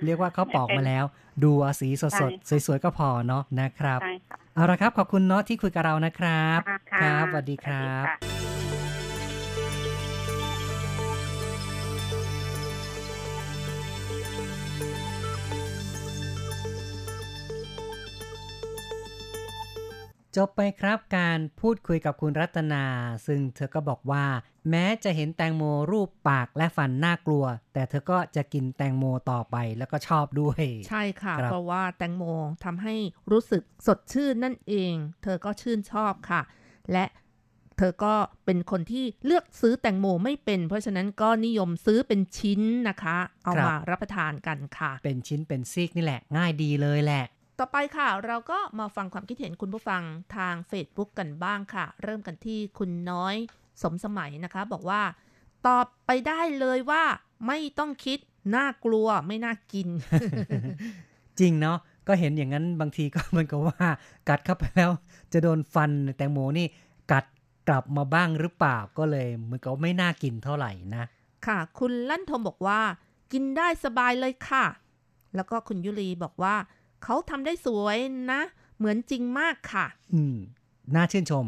[0.04, 1.04] เรียกว่าเขาปอกมาแล้ว
[1.44, 8.55] ดูเอาสีสดๆ สวยๆ ก็พอเนาะนะครับใช่ค่ะเอาละครับ ขอบคุณเนาะที่คุยกับเรานะครับค่ะครับสวัสดีครับ
[20.36, 22.84] จบไปครับการพูดคุยกับคุณรัตนา
[23.26, 24.24] ซึ่งเธอก็บอกว่า
[24.70, 32.24] แม้จะเห็นแตงโมรูปปากและฟันน่ากลัว แต่เธอก็จะกินแตงโมต่อไปแล้วก็ชอบด้วย ใช่ค่ะครับเพราะว่าแตงโม
[32.64, 32.94] ทำให้
[33.30, 36.40] รู้สึกสดชื่นนั่นเอง เธอก็ชื่นชอบค่ะ
[36.92, 37.04] และ
[37.78, 38.14] เธอก็
[38.44, 47.24] เป็นคนที่เลือกซื้อแตงโมไม่เป็น เพราะฉะนั้นก็นิยมซื้อเป็นชิ้นนะคะ เอาครับมารับประทานกันค่ะ เป็นชิ้นเป็นซีกนี่แหละ ง่ายดีเลยแหละ
[47.60, 50.02] ต่อไปค่ะ เราก็มาฟังความคิดเห็นคุณผู้ฟัง
[50.36, 53.34] ทาง Facebook กันบ้างค่ะ เริ่มกันที่คุณน้อย
[53.82, 55.02] สมสมัยนะคะ บอกว่า
[55.66, 57.02] ตอบไปได้เลยว่า
[57.46, 58.18] ไม่ต้องคิด
[58.56, 59.88] น่ากลัวไม่น่ากิน
[61.40, 61.78] จริงเนาะ
[62.08, 63.86] ก็เห็นอย่างนั้นบางทีก็เหมือนกับว่า
[64.28, 64.90] กัดเข้าไปแล้ว
[65.32, 66.66] จะโดนฟันแตงโมนี่
[67.12, 67.24] กัด
[67.68, 71.04] กลับมาบ้างหรือเปล่าก็เลยเหมือนกับไม่น่ากินเท่าไหร่นะ
[71.46, 72.80] ค่ะ คุณลั่นทมบอกว่า
[73.32, 74.64] กินได้สบายเลยค่ะ
[75.36, 76.54] แล้วก็คุณยุรีบอกว่า
[77.04, 77.98] เขาทำได้สวย
[78.32, 78.40] นะ
[78.78, 80.36] เหมือนจริงมากค่ะ อืม
[80.94, 81.44] น่าชื่นชม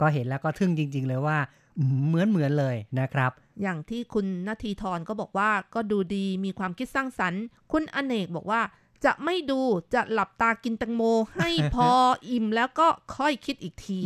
[0.00, 1.38] ก็เห็นแล้วก็ทึ่งจริง ๆ เลยว่า
[1.78, 3.30] อืมเหมือนเหมือนเลยนะครับ
[3.62, 7.42] อย่างที่คุณนาทีทรก็บอกว่าก็ดูดีมีความคิดสร้างสรรค์
[7.72, 8.62] คุณอเนกบอกว่า
[9.04, 9.60] จะไม่ดู
[9.94, 11.02] จะหลับตากินแตงโม
[11.36, 11.90] ให้พอ
[12.30, 14.00] อิ่มแล้วก็ค่อยคิดอีกที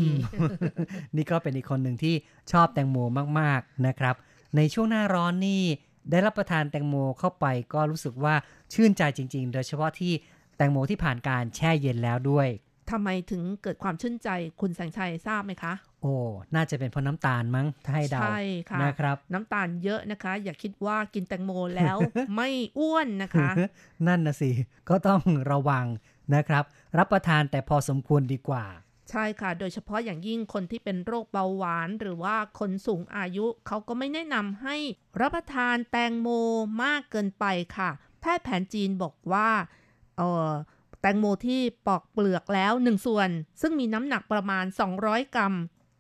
[1.17, 2.15] นี่ก็เป็นอีกคนหนึ่งที่
[2.53, 2.97] ชอบแตงโม
[3.41, 4.15] มากๆนะครับ
[4.57, 5.63] ในช่วงหน้าร้อนนี่
[6.11, 8.35] ได้รับประทานแตงโมเข้าไปก็รู้สึกว่า
[8.75, 10.13] ชื่นใจจริง ๆ โดยเฉพาะที่
[10.57, 12.49] แตงโมที่ผ่านการแช่เย็นแล้วด้วย
[12.91, 14.29] ทำไมถึงเกิดความชื่นใจ
[14.61, 16.15] คุณแสงชัยทราบไหมคะ โอ้
[16.55, 18.41] น่าจะเป็นเพราะน้ำตาลมั้งถ้าให้เดาใช่
[18.71, 21.97] ค่ะนะครับ น้ำตาลเยอะนะคะ อย่าคิดว่ากินแตงโมแล้ว
[22.37, 22.49] ไม่
[22.79, 23.49] อ้วนนะคะ
[24.07, 24.51] นั่นนะสิ
[24.89, 25.87] ก็ต้องระวัง
[26.35, 26.65] นะครับ
[26.99, 28.65] รับประทานแต่พอสมควรดีกว่า
[29.11, 34.77] ใช่ค่ะ โดยเฉพาะอย่างยิ่งคนที่เป็นโรคเบาหวาน หรือว่าคนสูงอายุเขาก็ไม่แนะนำให้
[35.21, 36.29] รับประทานแตงโม
[36.85, 37.45] มากเกินไป
[37.77, 37.91] ค่ะ
[38.21, 39.84] แพทย์แผนจีนบอกว่าเออ
[41.01, 44.65] แตงโมที่ปอกเปลือกแล้ว 1 ส่วน ซึ่งมีน้ำหนักประมาณ
[45.01, 45.55] 200 กรัม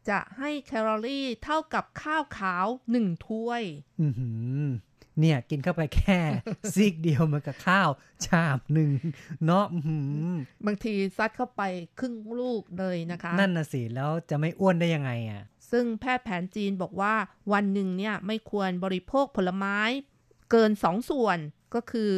[0.08, 3.62] จะให้แคลอรี่เท่ากับข้าวขาว 1 ถ้วย
[4.00, 4.28] อือหื
[4.62, 4.66] อ
[5.20, 6.20] เนี่ยกินเข้าไปแค่
[6.74, 7.88] ซีกเดียวเหมันกับข้าว
[8.26, 8.90] ชามหนึ่ง
[9.46, 9.98] เนาะอื้อหื
[10.30, 10.32] อ
[10.66, 11.62] บางทีซัดเข้าไป
[11.98, 17.14] ครึ่งลูกเลยนะคะ นั่นนะสิ แล้วจะไม่อ้วนได้ยังไงอะ ซึ่งแพทย์แผนจีนบอกว่า
[17.52, 19.78] วันหนึ่งเนี่ยไม่ควรบริโภคผลไม้
[20.50, 21.38] เกิน2ส่วน
[21.74, 22.10] ก็คือ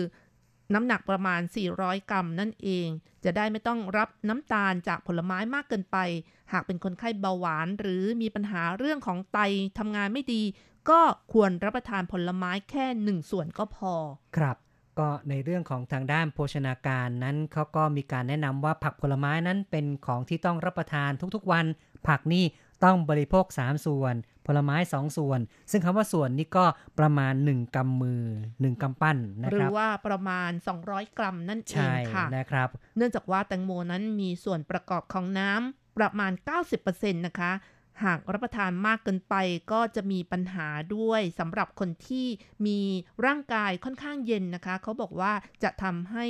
[0.74, 1.40] น้ำหนักประมาณ
[1.74, 2.88] 400 กรัมนั่นเอง
[3.24, 5.96] จะได้ไม่ต้องรับน้ำตาลจากผลไม้มากเกินไป
[6.52, 9.38] หากเป็นคนไข้เบาหวาน หรือมีปัญหาเรื่องของไต
[9.78, 10.42] ทำงานไม่ดี
[10.90, 11.00] ก็
[11.32, 13.94] ควรรับประทานผลไม้แค่1ส่วนก็พอ
[14.36, 14.56] ครับ
[14.98, 21.66] ก็ในเรื่องของทางด้านโภชนาการนั้นเขาก็มีการแนะนำว่าผักผลไม้นั้นเป็นของที่ต้องรับประทานทุกๆวัน
[22.08, 22.44] ผักนี่
[22.84, 24.14] ต้องบริโภค 3 ส่วน
[24.46, 25.40] ผลไม้2ส่วน
[25.70, 26.64] ซึ่งคำว่าส่วนนี่ก็
[26.98, 28.22] ประมาณ 1กำมือ
[28.54, 30.50] 1กำปั้นนะหรืครัอบว่าประมาณ
[30.82, 36.32] 200 กรัมนั่นเองใช่ค่ะนะครับ เนื่องจากว่าแตงโมนั้นมีส่วนประกอบของน้ำประมาณ
[36.74, 37.52] 90%นะคะ
[38.04, 39.34] หากรับประทานมากเกินไป
[39.72, 42.26] ก็จะมีปัญหาด้วยสำหรับคนที่
[42.66, 42.80] มี
[43.26, 45.32] ร่างกายค่อนข้างเย็นนะคะ เขาบอกว่า
[45.62, 46.26] จะทำให้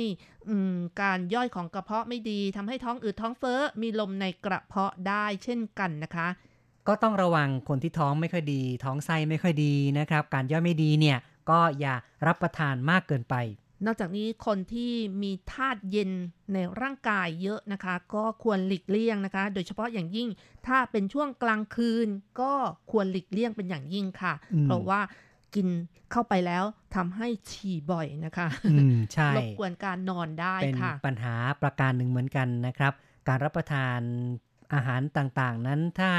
[0.49, 6.27] อืมการย่อยของกระเพาะไม่ดีทำให้ท้องอืดท้องเฟ้อมีลมในกระเพาะได้เช่นกันนะคะ
[6.87, 11.17] ก็ต้องระวังคนที่ท้องไม่ค่อยดี ท้องไส้ไม่ค่อยดีนะครับ การย่อยไม่ดีเนี่ย
[11.49, 11.95] ก็อย่า
[12.27, 13.35] รับประทานมากเกินไป
[13.85, 14.91] นอกจากนี้คนที่
[15.23, 16.11] มีธาตุเย็น
[16.53, 20.27] ในร่างกายเยอะนะคะ ก็ควรหลีกเลี่ยงนะคะ โดยเฉพาะอย่างยิ่ง
[20.67, 22.07] ถ้าเป็นช่วงกลางคืน
[22.41, 22.53] ก็
[22.91, 24.99] ควรหลีกเลี่ยงเป็นอย่างยิ่งค่ะอืมเพราะว่า
[25.55, 25.67] กิน
[26.11, 26.63] เข้าไปแล้ว
[26.95, 32.93] ทำให้ฉี่บ่อยนะคะอืมใช่รบกวนการนอนได้เป็นค่ะปัญหาประการหนึ่งเหมือนกันนะครับ
[33.27, 33.99] การรับประทาน
[34.73, 36.09] อาหารต่างๆ นั้นถ้า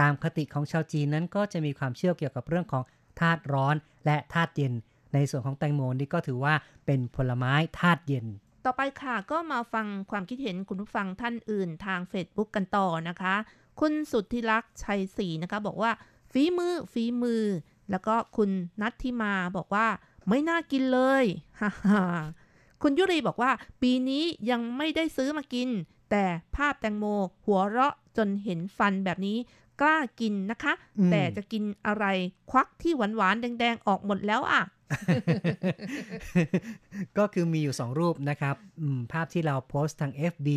[0.00, 2.82] ตามคติของชาวจีนนั้นก็จะมีความเชื่อเกี่ยวกับเรื่องของ
[3.20, 3.74] ธาตุร้อน
[4.06, 4.74] และธาตุเย็น
[5.14, 6.54] ในส่วนของแตงโมนี่ก็ถือว่า
[6.86, 8.26] เป็นผลไม้ธาตุเย็น
[8.64, 13.34] ต่อไปค่ะก็มาฟังความคิดเห็นคุณผู้ฟังท่านอื่นทาง Facebook กันต่อนะคะ
[13.80, 15.90] คุณสุทธิลักษ์ชัยศรีนะคะ บอกว่า
[16.32, 17.44] ฝีมือฝีมือ
[17.90, 19.86] แล้วก็คุณนัททิมาบอกว่า
[20.28, 21.24] ไม่น่ากินเลย
[21.60, 22.02] ฮ่าฮ่า
[22.82, 23.50] คุณยุรีบอกว่า
[23.82, 25.68] ปีนี้ยังไม่ได้ซื้อมากิน
[26.10, 26.24] แต่
[26.56, 27.04] ภาพแตงโม
[27.46, 29.38] หัวเราะจนเห็นฟันแบบนี้
[29.80, 32.04] กล้ากินนะคะอืมแต่จะกินอะไร
[32.50, 34.62] ควักที่หวานๆแดงๆ ออกหมดแล้วอะ
[37.18, 40.48] ก็คือมีอยู่2รูปนะครับอืมภาพที่เราโพสต์ทาง FB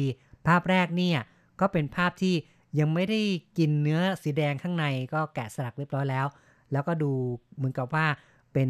[0.47, 1.19] ภาพแรกเนี่ย
[1.59, 2.35] ก็เป็นภาพที่
[2.79, 3.21] ยังไม่ได้
[3.57, 6.27] กินเนื้อสีแดงข้างในก็แกะสลักเรียบร้อยแล้ว
[6.71, 7.11] แล้วก็ดู
[7.55, 8.05] เหมือนกับว่า
[8.53, 8.69] เป็น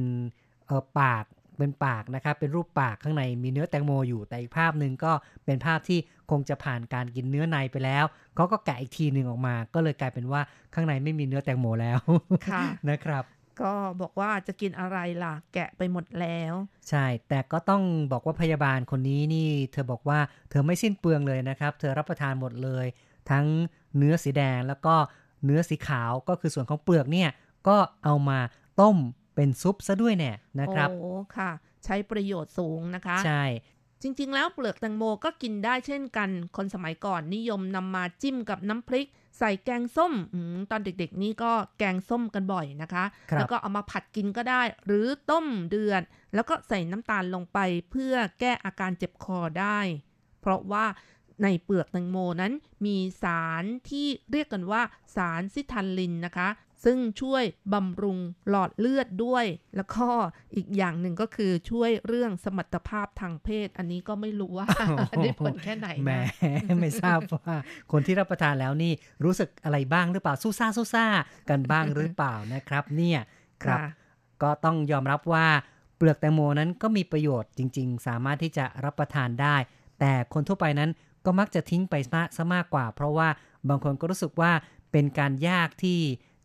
[0.65, 1.25] เออปาก
[1.61, 5.11] เป็นปากนะครับ เป็นรูปปากข้างในมีเนื้อแตงโมอยู่แต่อีกภาพหนึ่งก็
[5.45, 5.99] เป็นภาพที่
[6.31, 8.05] คงจะผ่านการกินเนื้อในไปแล้ว
[8.35, 10.41] เขาก็แกะอีกทีหนึ่งออกมา ก็เลยกลายเป็นว่า
[10.73, 11.99] ข้างในไม่มีเนื้อแตงโมแล้ว
[12.49, 13.23] ค่ะนะครับ
[13.61, 16.53] ก็บอกว่าจะกินอะไรล่ะ แกะไปหมดแล้ว
[16.89, 22.85] ใช่ แต่ก็ต้องบอกว่าพยาบาลคนนี้นี่ เธอบอกว่าเธอไม่สิ้นเปลืองเลยนะครับ เธอรับประทานหมดเลย
[23.31, 23.45] ทั้ง
[23.97, 24.95] เนื้อสีแดงแล้วก็
[25.45, 27.29] เนื้อสีขาวก็คือส่วนของเปลือกเนี่ย
[27.67, 28.39] ก็เอามา
[28.81, 28.97] ต้ม
[29.35, 31.51] เป็นซุปซะด้วยเนี่ยนะครับโอ้ค่ะ
[31.85, 33.45] ใช้ประโยชน์สูงนะคะ ใช่
[34.01, 39.07] จริงๆ แล้วเปลือกแตงโมก็กินได้เช่นกัน คนสมัยก่อนนิยมนำมาจิ้มกับน้ำพริก
[39.39, 46.03] ใส่แกงส้มอมตอนเด็กๆ นี่ก็แกงส้มกันบ่อยนะคะครับแล้วก็เอามาผัดกินก็ได้ หรือต้มเดือด
[46.35, 47.59] แล้วก็ใส่น้ำตาลลงไป
[47.91, 49.79] เพื่อแก้อาการเจ็บคอได้
[50.41, 50.85] เพราะว่า
[51.43, 52.53] ในเปลือกแตงโมนั้น
[52.85, 54.81] มีสารที่เรียกกันว่า
[55.15, 56.49] สารซิทันลินนะคะ
[56.85, 58.17] ซึ่งช่วยบำรุง
[58.49, 60.07] หลอดเลือดด้วย แล้วก็
[60.55, 64.67] อีกอย่างหนึ่งก็คือช่วยเรื่องสมรรถภาพทางเพศ อันนี้ก็ไม่รู้ว่า
[65.21, 66.11] ได้ผลแค่ไหนแหม
[66.67, 67.55] นะไม่ทราบว่า
[67.91, 71.05] คนที่รับประทานแล้วนี่รู้สึกอะไรบ้างหรือเปล่าสู้ซ่าสู้ซ่า
[71.49, 73.19] กันบ้างหรือเปล่านะครับ เนี่ย
[73.63, 73.89] ครับค่ะ
[74.43, 75.47] ก็ต้องยอมรับว่า
[75.97, 79.55] เปลือกแตงโมนั้นก็มีประโยชน์จริง ๆ สามารถที่จะรับประทานได้
[79.99, 80.89] แต่คนทั่วไปนั้น
[81.25, 83.27] ก็มักจะทิ้งไปซะซะมากกว่า เพราะว่า
[83.69, 84.51] บางคนก็รู้สึกว่า
[84.91, 85.99] เป็นการยากที่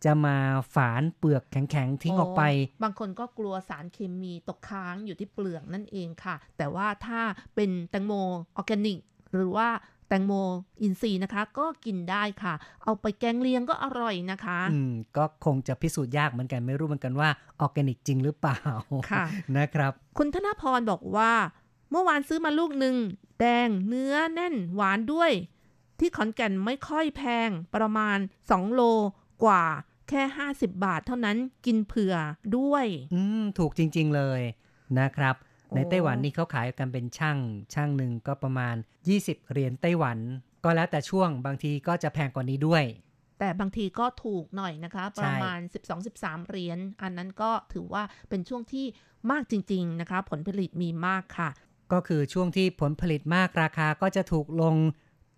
[0.07, 0.37] จะมา
[0.75, 2.43] ฝานเปลือกแข็งๆ ทิ้งออกไป
[2.83, 7.21] บางคนก็กลัวสารเคมีตกค้างอยู่ที่เปลือกนั่นเองค่ะ แต่ว่าถ้า
[7.55, 8.13] เป็นแตงโม
[8.57, 8.99] ออร์แกนิก
[9.35, 9.69] หรือว่า
[10.09, 10.33] แตงโม
[10.83, 12.55] อินทรีย์นะคะ ก็กินได้ค่ะ
[12.85, 17.29] เอาไปแกงเลียงก็อร่อยนะคะ อืม ก็คงจะพิสูจน์ยากเหมือนกันไม่รู้เหมือนกันว่า
[17.61, 18.61] ออร์แกนิกจริงหรือเปล่า
[19.11, 19.25] ค่ะ
[19.57, 21.33] นะครับ คุณธนพรบอกว่า
[21.91, 22.97] เมื่อวานซื้อมาลูกหนึ่ง
[23.41, 25.33] แดงเนื้อแน่นหวานด้วย
[26.01, 28.83] ที่ขอนแก่นไม่ค่อยแพงประมาณ 2 โล
[29.45, 29.65] กว่า
[30.09, 30.23] แค่
[30.55, 31.37] 50 บาทเท่านั้น
[31.67, 32.15] กินเผื่อ
[32.57, 34.41] ด้วย อืม ถูกจริง ๆ เลย
[35.01, 35.35] นะครับ
[35.69, 37.39] โอ้ในไต้หวันนี่เขาขายกันเป็นช่าง
[37.75, 38.77] ช่างหนึ่งก็ประมาณ
[39.13, 40.19] 20 เหรียญไต้หวัน
[40.65, 42.85] ก็แล้วแต่ช่วงบางทีก็จะแพงกว่านี้ด้วย
[43.39, 45.61] แต่บางทีก็ถูกหน่อยนะคะใช่ประมาณ
[46.05, 48.87] 12-13 เหรียญ อันนั้นก็ถือว่าเป็นช่วงที่
[49.31, 51.51] มากจริง ๆ นะคะ ผลผลิตมีมากค่ะ
[51.93, 54.77] ก็คือช่วงที่ผลผลิตมากราคาก็จะถูกลง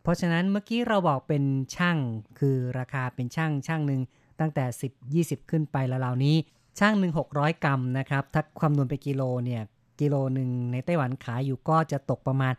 [0.02, 1.44] เพราะฉะนั้นเมื่อกี้เราบอกเป็น
[1.76, 1.98] ช่าง
[2.38, 4.00] คือราคาเป็นช่างช่างหนึ่ง
[4.40, 6.36] ตั้งแต่ 10 20 ขึ้นไปแล้วเหล่านี้
[6.78, 9.62] ช่างหนึ่ง600 กรัมนะครับ ถ้าคำนวณเป็นกิโลเนี่ย
[10.00, 12.54] กิโลหนึ่งในไต้หวันขายอยู่ก็จะตกประมาณ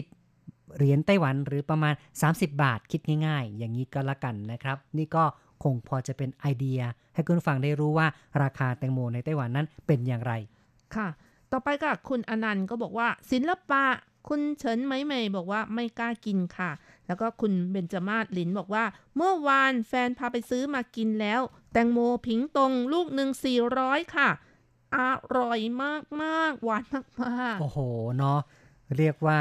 [0.00, 1.94] 30เหรียญไต้หวันหรือประมาณ
[2.24, 5.24] 30 บาทคิดง่ายๆ อย่างนี้ก็แล้วกันนะครับ นี่ก็
[5.62, 6.80] คงพอจะเป็นไอเดีย
[7.14, 8.06] ให้คุณฟังได้รู้ว่า
[8.42, 10.32] ราคาแตงโมในไต้หวันนั้นเป็นอย่างไร
[10.94, 11.08] ค่ะ
[11.52, 13.84] ต่อไปก็คุณอนันต์ก็บอกว่า ศิลปะ
[14.28, 16.70] คุณเฉินไหมเหมยบอกว่าไม่กล้ากินค่ะ
[17.06, 18.84] แล้วก็คุณเบนจมาศลินบอกว่า
[19.16, 21.40] เมื่อวานแฟนพาไปซื้อมากินแล้ว
[21.72, 24.28] แตงโมผิงตรงลูกหนึ่งสี่ร้อยค่ะ
[24.96, 24.98] อ
[25.36, 26.84] ร่อยมากมากๆหวาน
[27.22, 27.78] มากๆโอ้โห
[28.18, 28.40] เนาะ
[28.96, 29.40] เรียกว่า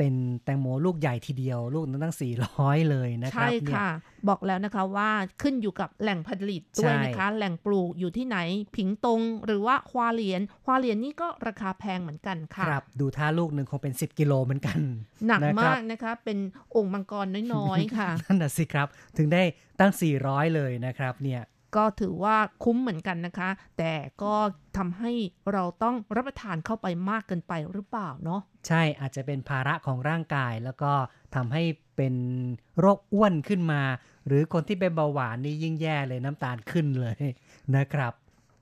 [0.00, 2.14] เป็นแตงโมลูกใหญ่ทีเดียว ลูกนั้นตั้ง
[2.52, 3.88] 400 เลยนะคใช่รับเนี่ยค่ะ
[4.28, 5.10] บอกแล้วนะคะว่า
[5.42, 8.38] ขึ้นอยู่กับแหล่งผลิตด้วยนะคะ แหล่งปลูกอยู่ที่ไหน
[8.76, 14.78] ผิงตง หรือว่าควาเหลียนควาเหลียนนี่ก็ราคาแพงเหมือนกันค่ะ ครับ ดูท่าลูกหนึ่งคงเป็น 10 กิโลเหมือนกัน
[15.26, 16.38] หนักะครับมากนะคะ เป็น
[16.76, 19.42] องค์มังกรน้อยๆ ค่ะ นั่นน่ะสิครับ ถึงได้
[19.80, 19.92] ตั้ง
[20.24, 21.42] 400 เลยนะครับเนี่ย
[21.76, 23.92] ก็ถือว่าคุ้มเหมือนกันนะคะ แต่
[24.22, 24.34] ก็
[24.76, 25.12] ทำให้
[25.52, 30.92] เราต้องรับประทานเข้าไปมากเกินไปหรือเปล่าเนาะใช่อาจจะเป็นภาระของร่างกายแล้วก็
[31.34, 31.62] ทำให้
[31.96, 32.14] เป็น
[32.78, 33.82] โรคอ้วนขึ้นมา
[34.26, 37.22] หรือคนที่เป็นเบาหวานนี่ยิ่งแย่เลยน้ำตาลขึ้นเลย
[37.76, 38.14] นะครับ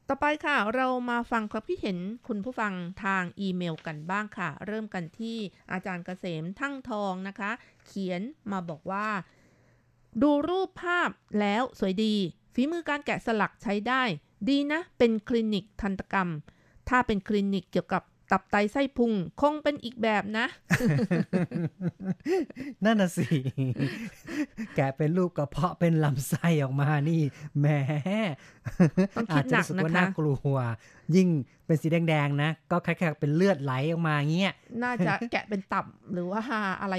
[0.09, 1.99] ต่อไปค่ะ เรามาฟังความคิดเห็น
[2.29, 2.73] คุณผู้ฟัง
[3.05, 5.37] ทางอีเมลกันบ้างค่ะ เริ่มกันที่
[5.73, 7.51] อาจารย์เกษมทั้งทองนะคะ
[7.87, 9.07] เขียนมาบอกว่า
[10.23, 12.17] ดูรูปภาพแล้วสวยดี
[12.55, 14.03] ฝีมือการแกะสลักใช้ได้
[14.49, 16.29] ดีนะ เป็นคลินิกทันตกรรม
[16.89, 20.47] ถ้าเป็นคลินิกเกี่ยวกับตับไตไส้พุงคงเป็นอีกแบบนะ
[22.85, 23.27] นั่นน่ะสิ
[24.77, 27.23] แกะเป็นรูปกระเพาะเป็นลำไส้ออกมานี่
[27.59, 27.67] แหม
[29.17, 30.59] ต้องคิดหนักอาจจะรู้สึนะคะว่าน่ากลัว
[31.17, 31.29] ยิ่ง
[31.67, 36.41] เป็นสีแดงๆนะ ก็คล้ายๆเป็นเลือดไหลออกมาเงี้ย น่าจะแกะเป็นตับหรือว่า
[36.83, 36.95] อะไร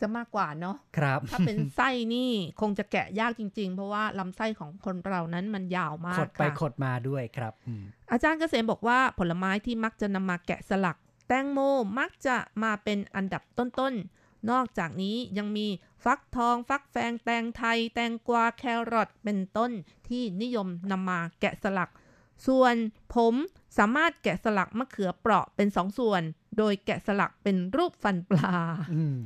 [0.00, 7.82] ซะมากกว่าเนาะครับ ถ้าเป็นไส้นี่คงจะแกะยากจริง ๆ เพราะว่าลำไส้ของคนเรานั้นมันยาวมาขกดไปค่ะขดมาด้วยครับอืม
[8.12, 10.96] อาจารย์เกษมบอกว่าผลไม้ที่มักจะนำมาแกะสลัก
[11.28, 11.58] แตงโม
[11.98, 15.66] มักจะมาเป็นอันดับต้นๆ นอกจากนี้ยังมี
[16.04, 19.70] ฟักทอง ฟักแฟงแตงไทย แตงกวาแครอทเป็นต้น
[20.08, 21.90] ที่นิยมนำมาแกะสลัก
[22.46, 22.74] ส่วน
[23.14, 23.34] ผม
[23.78, 26.22] สามารถแกะสลักมะเขือเปราะเป็นสองส่วน
[26.58, 28.54] โดยแกะสลักเป็นรูปฟันปลา
[28.94, 29.16] อืม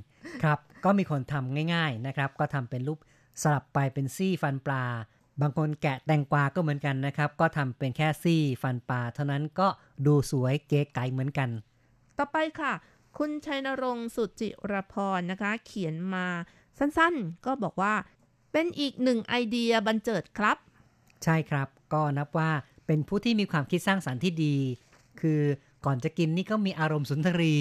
[0.42, 2.98] ครับ ก็มีคนทำง่าย ๆนะครับ ก็ทำเป็นรูป
[3.42, 4.84] สลับไปเป็นซี่ฟันปลา
[5.40, 9.68] บางคนแกะแตงกวาก็เหมือนกันนะครับ ก็ทำเป็นแค่ซี่ฟันปลา เท่านั้นก็
[10.06, 11.48] ดูสวยเก๋ไก๋เหมือนกัน
[12.18, 12.72] ต่อไปค่ะ
[13.18, 16.26] คุณชัยนรงค์สุจิรพรนะคะ เขียนมา
[16.78, 17.94] สั้นๆ ก็บอกว่า
[18.52, 20.56] เป็นอีกหนึ่งไอเดียบันเจิดครับ
[21.24, 22.50] ใช่ครับ ก็นับว่า
[22.86, 24.56] เป็นผู้ที่มีความคิดสร้างสรรค์ที่ดี
[25.20, 25.40] คือ
[25.84, 27.54] ก่อนจะกินนี่ก็มีอารมณ์สุนทรี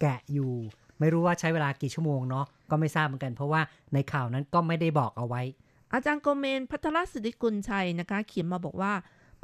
[0.00, 0.52] แกะอยู่
[0.98, 3.60] ไม่รู้ว่าใช้เวลากี่ชั่วโมงเนาะก็ไม่ทราบเหมือนกัน เพราะว่า
[3.94, 5.42] ในข่าวนั้นก็ไม่ได้บอกเอาไว้
[5.92, 8.92] อาจารย์โกเมนพัทรสิทธิกุลชัยนะคะ เขียนมาบอกว่า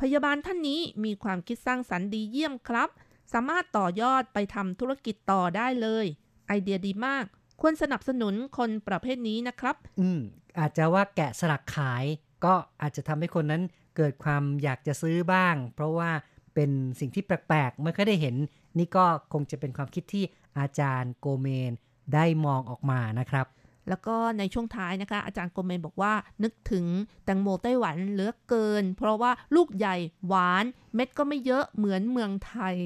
[0.00, 2.88] พยาบาลท่านนี้มีความคิดสร้างสรรค์ดีเยี่ยมครับ
[3.32, 6.06] สามารถต่อยอดไปทำธุรกิจต่อได้เลย
[6.48, 7.24] ไอเดียดีมาก
[7.60, 10.20] ควรสนับสนุนคนประเภทนี้นะครับ อืม
[10.58, 12.04] อาจจะว่าแกะสลักขาย
[12.44, 13.62] ก็อาจจะทำให้คนนั้น
[13.96, 16.10] เกิดความอยากจะซื้อบ้าง เพราะว่า
[16.54, 16.70] เป็น
[17.00, 18.36] สิ่งที่แปลกๆไม่เคยได้เห็น
[18.78, 20.24] นี่ก็คงจะเป็นความคิดที่
[20.58, 21.72] อาจารย์โกเมน
[22.14, 23.46] ได้มองออกมานะครับ
[23.88, 26.12] แล้วก็ในช่วงท้ายนะคะ อาจารย์โกเมนบอกว่า
[26.42, 26.86] นึกถึง
[27.24, 30.64] แตงโมไต้หวันเหลือเกิน เพราะว่าลูกใหญ่หวาน
[30.94, 32.76] เม็ดก็ไม่เยอะเหมือนเมืองไทย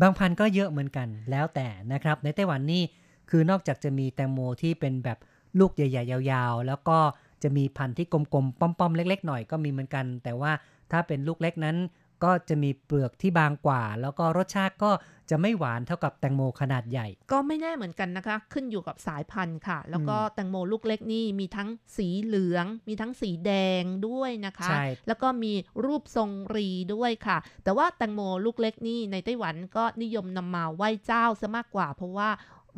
[0.00, 2.82] บางพันธุ์ก็เยอะเหมือนกันแล้วแต่นะครับ ในไต้หวันนี่
[3.30, 5.18] คือนอกจากจะมีแตงโมที่เป็นแบบ
[5.60, 6.98] ลูกใหญ่ ๆ ยาว ๆ แล้วก็
[7.44, 10.52] จะมีพันธุ์ที่กลมๆป้อมๆเล็ก ๆ หน่อยก็มีเหมือนกัน แต่ว่า
[10.92, 11.76] ถ้าเป็นลูกเล็กนั้น
[12.24, 14.90] ก็จะมีเปลือกที่บางกว่า แล้วก็รสชาติก็
[15.30, 25.52] จะไม่หวานเท่ากับแตงโมขนาดใหญ่ ก็ไม่แน่เหมือนกันนะคะ ขึ้นอยู่กับสายพันธุ์ค่ะ แล้วก็แตงโมลูกเล็กนี่มีทั้งสีเหลือง มีทั้งสีแดงด้วยนะคะใช่แล้วก็มี
[25.84, 32.28] รูปทรงรีด้วยค่ะ แต่ว่าแตงโมลูกเล็กนี่ในไต้หวันก็นิยมนำมาไหว้เจ้าซะมากกว่า เพราะว่า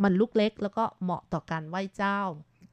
[0.03, 2.21] มันลูกเล็กแล้วก็เหมาะต่อการไหว้เจ้า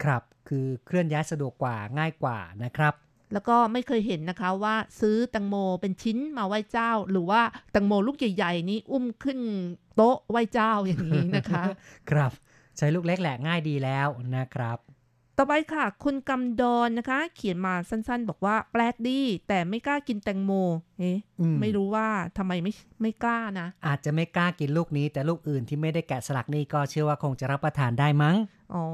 [0.04, 2.94] ครับ คือเคลื่อนย้ายสะดวกกว่าง่ายกว่านะครับ
[3.34, 7.41] แล้วก็ไม่เคยเห็นนะคะว่าซื้อแตงโมเป็นชิ้นมาไหว้เจ้า หรือว่า
[7.72, 9.39] แตงโมลูกใหญ่ๆนี้อุ้มขึ้น
[9.96, 11.64] โต๊ะไหว้เจ้าอย่างนี้นะคะ
[12.12, 12.32] ครับ
[12.78, 14.78] ใช้ลูกเล็กแหละง่ายดีแล้วนะครับ
[15.38, 20.52] ต่อไปค่ะ คุณกำดอนนะคะ เขียนมาสั้นๆ บอกว่าแปลกดี แต่ไม่กล้ากินแตงโม
[21.00, 22.08] เอ๊ะอืมไม่รู้ว่า
[22.38, 28.36] ทำไมไม่ไม่กล้านะ อาจจะไม่กล้ากินลูกนี้ แต่ลูกอื่นที่ไม่ได้แกะสลักนี่ก็เชื่อว่าคงจะรับประทานได้มั้ง
[28.74, 28.86] อ๋อ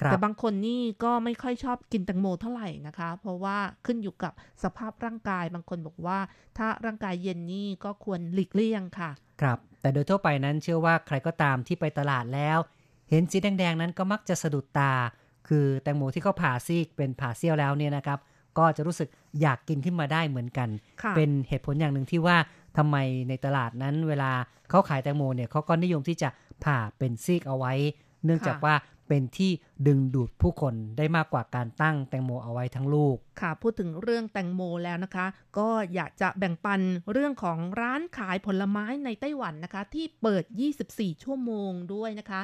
[0.00, 4.32] ครับแต่บางคนนี่ก็ไม่ค่อยชอบกินแตงโมเท่าไหร่นะคะ เพราะว่าขึ้นอยู่กับ
[4.62, 6.18] สภาพร่างกายบางคนบอกว่า
[6.58, 9.10] ถ้าร่างกายเย็นนี่ก็ควรหลีกเลี่ยงค่ะ
[9.42, 12.58] ครับ แต่โดยทั่วไปนั้นเชื่อว่าใครก็ตามที่ไปตลาดแล้ว
[13.10, 14.92] เห็นสีแดงๆนั้นก็มักจะสะดุดตา
[15.50, 18.18] คือแตงโมที่เขาผ่าซีกเป็นผ่าเซี่ยวแล้วเนี่ยนะครับ
[18.58, 19.08] ก็จะรู้สึก
[19.40, 20.68] อยากกินขึ้นมาได้เหมือนกัน
[21.02, 22.36] ค่ะเป็นเหตุผลอย่างหนึ่งที่ว่า
[22.76, 22.96] ทำไม
[23.28, 24.30] ในตลาดนั้นเวลา
[24.70, 26.28] เขาขายแตงโมเนี่ยเขาก็นิยมที่จะ
[26.64, 27.72] ผ่าเป็นซีกเอาไว้
[28.24, 28.74] เนื่องจากว่า
[29.08, 29.50] เป็นที่
[29.86, 35.26] ดึงดูดผู้คนได้มากกว่าการตั้งแตงโมเอาไว้ทั้งลูก ค่ะ พูดถึงเรื่องแตงโมแล้วนะคะ
[35.58, 36.80] ก็อยากจะแบ่งปัน
[37.12, 40.44] เรื่องของร้านขายผลไม้ในไต้หวันนะคะ ที่เปิด
[40.82, 42.40] 24 ชั่วโมงด้วยนะคะ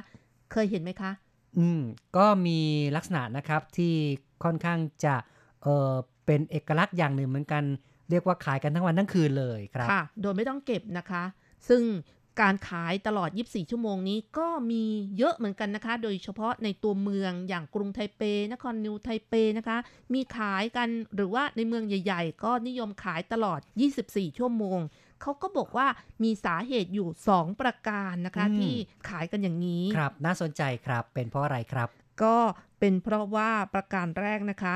[0.52, 1.10] เคยเห็นไหมคะ
[1.58, 1.80] อืม
[2.16, 2.58] ก็มี
[2.96, 3.94] ลักษณะนะครับที่
[4.44, 5.14] ค่อนข้างจะ
[5.62, 5.92] เออ
[6.26, 7.64] เป็นเอกลักษณ์อย่างหนึ่งเหมือนกัน
[8.10, 11.22] เรียกว่าขายกันทั้งวันทั้งคืนเลยครับค่ะ โดยไม่ต้องเก็บนะคะ
[11.68, 11.82] ซึ่ง
[12.40, 14.82] การขายตลอด 24 ชั่วโมงนี้ก็มี
[15.18, 19.78] เยอะเหมือนกันนะคะ โดยเฉพาะในตัวเมืองอย่างกรุงไทเป นครนิวไทเปนะคะ
[20.14, 23.60] มีขายกันหรือว่าในเมืองใหญ่ ๆ ก็นิยมขายตลอด
[23.98, 24.78] 24 ชั่วโมง
[25.22, 25.86] เขาก็บอกว่า
[26.22, 28.74] มีสาเหตุอยู่ 2 ประการนะคะอืมที่
[29.08, 31.88] ขายกันอย่างนี้ ครับ น่าสนใจครับ เป็นเพราะอะไรครับ
[32.22, 32.36] ก็
[32.80, 34.74] เป็นเพราะว่าประการแรกนะคะ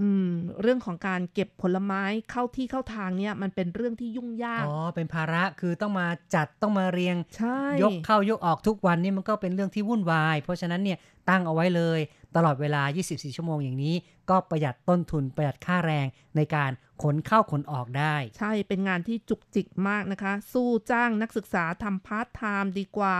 [0.00, 0.30] อืม
[0.62, 12.00] เรื่องของการเก็บผลไม้เข้าที่เข้าทางเนี่ยมันเป็นเรื่องที่ยุ่งยากอ๋อเป็นภาระคือต้องมาจัดต้องมาเรียงใช่ยกเข้ายกออกทุกวันนี่มันก็เป็นเรื่องที่วุ่นวาย เพราะฉะนั้นเนี่ยตั้งเอาไว้เลย
[12.36, 13.94] ตลอดเวลา 24 ชั่วโมงอย่างนี้
[14.30, 16.70] ก็ประหยัดต้นทุนประหยัดค่าแรงในการ
[17.02, 23.16] ขนเข้าขนออกได้ ใช่เป็นงานที่จุกจิกมากนะคะ สู้จ้างนักศึกษาทำพาร์ทไทม์ดีกว่า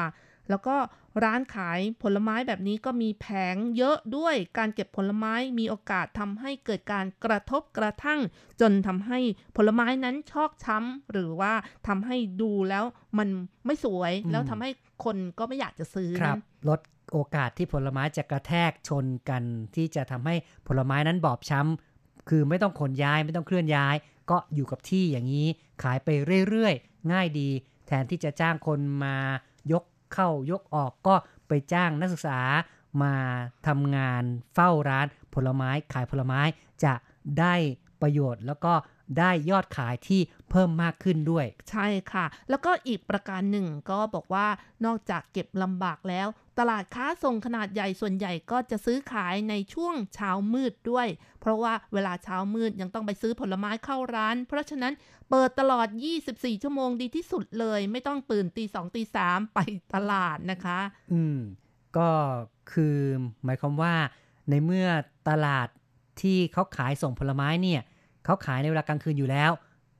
[0.50, 0.76] แล้วก็
[1.24, 8.20] ร้านขายผลไม้แบบนี้ก็มีแผงเยอะด้วยการเก็บผลไม้มีโอกาสทำให้เกิดการกระทบกระทั่ง
[8.60, 9.18] จนทำให้
[9.56, 11.52] ผลไม้นั้นชอกช้ำหรือว่า
[11.88, 12.84] ทำให้ดูแล้ว
[13.18, 13.28] มัน
[13.66, 14.70] ไม่สวยอืมแล้วทำให้
[15.04, 16.80] คนก็ไม่อยากจะซื้อครับนั้นลด
[17.12, 19.42] โอกาสที่ผลไม้จะกระแทกชนกัน
[19.76, 20.34] ที่จะทำให้
[20.68, 23.94] ผลไม้นั้นบอบช้ำคือไม่ต้องขนย้ายไม่ต้องเคลื่อนย้าย
[24.30, 25.48] ก็อยู่กับที่อย่างนี้
[25.82, 26.08] ขายไป
[26.48, 27.48] เรื่อยๆ ง่ายดี
[27.86, 29.51] แทนที่จะจ้างคนมายก
[30.14, 31.14] เข้ายกออกก็
[31.48, 32.40] ไปจ้างนักศึกษา
[33.02, 33.14] มา
[33.66, 34.22] ทำงาน
[34.54, 36.40] เฝ้าร้านผลไม้ขายผลไม้
[36.84, 36.94] จะ
[37.38, 37.54] ได้
[38.02, 38.74] ประโยชน์ แล้วก็
[39.18, 40.20] ได้ยอดขายที่
[40.52, 44.46] เพิ่มมากขึ้นด้วย ใช่ค่ะ แล้วก็อีกประการหนึ่งก็บอกว่า
[44.84, 46.28] นอกจากเก็บลำบากแล้ว
[46.58, 51.08] ตลาดค้าส่งขนาดใหญ่ส่วนใหญ่ก็จะซื้อขายในช่วงเช้ามืดด้วย
[51.40, 54.92] เพราะว่าเวลาเช้ามืดยังต้องไปซื้อผลไม้เข้าร้าน เพราะฉะนั้น
[55.30, 55.88] เปิดตลอด
[56.24, 59.58] 24 ชั่วโมงดีที่สุดเลย ไม่ต้องตื่นตีสองตีสามไป
[59.94, 60.80] ตลาดนะคะ
[61.12, 61.38] อืม
[61.96, 62.10] ก็
[62.72, 62.96] คือ
[63.44, 63.94] หมายความว่า
[64.50, 64.86] ในเมื่อ
[65.28, 65.68] ตลาด
[66.20, 67.80] ที่เขาขายส่งผลไม้เนี่ย
[68.24, 69.52] เขาขายในเวลากลางคืนอยู่แล้ว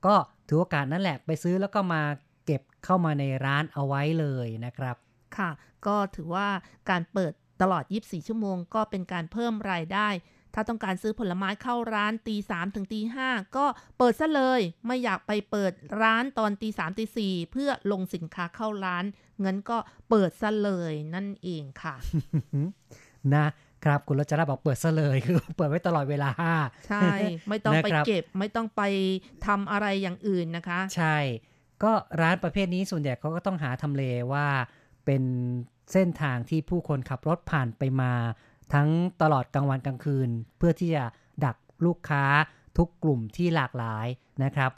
[0.07, 0.15] ก็
[0.53, 2.03] ถือโอกาสนั่นแหละไปซื้อแล้วก็มา
[2.47, 4.97] เก็บเข้ามาในร้านเอาไว้เลยนะครับ
[5.37, 5.51] ค่ะ
[5.87, 6.49] ก็ถือว่า
[6.91, 7.33] การเปิด
[7.63, 10.09] ตลอด 24 ชั่วโมง ก็เป็นการเพิ่มรายได้
[10.55, 13.67] ถ้าต้องการซื้อผลไม้เข้าร้านตีสามถึงตีห้าก็
[13.99, 15.73] เปิดซะเลย ไม่อยากไปเปิด
[16.03, 19.05] ร้านตอนตีสามตีสี่เพื่อลงสินค้าเข้าร้าน
[19.45, 19.79] งั้นก็
[20.11, 21.95] เปิดซะเลยนั่นเองค่ะ
[23.35, 23.47] นะ
[23.85, 26.31] ครับคุณรจราบอกเปิดซะเลยคือเปิดไว้ตลอดเวลา
[26.89, 27.01] ใช่
[27.49, 28.83] ไม่ต้องไปนะครับเก็บ ไม่ต้องไป
[29.47, 31.17] ทำอะไรอย่างอื่นนะคะ ใช่
[31.83, 34.03] ก็ร้านประเภทนี้ส่วนใหญ่เขาก็ต้องหาทำเล
[34.33, 34.47] ว่า
[35.05, 35.23] เป็น
[35.93, 38.13] เส้นทางที่ผู้คนขับรถผ่านไปมา
[38.75, 38.89] ทั้ง
[39.23, 40.29] ตลอดกลางวันกลางคืน
[40.59, 41.05] เพื่อที่จะ
[41.45, 41.57] ดัก
[41.87, 42.25] ลูกค้า
[42.79, 44.07] ทุกกลุ่มที่หลากหลาย
[44.45, 44.71] นะครับ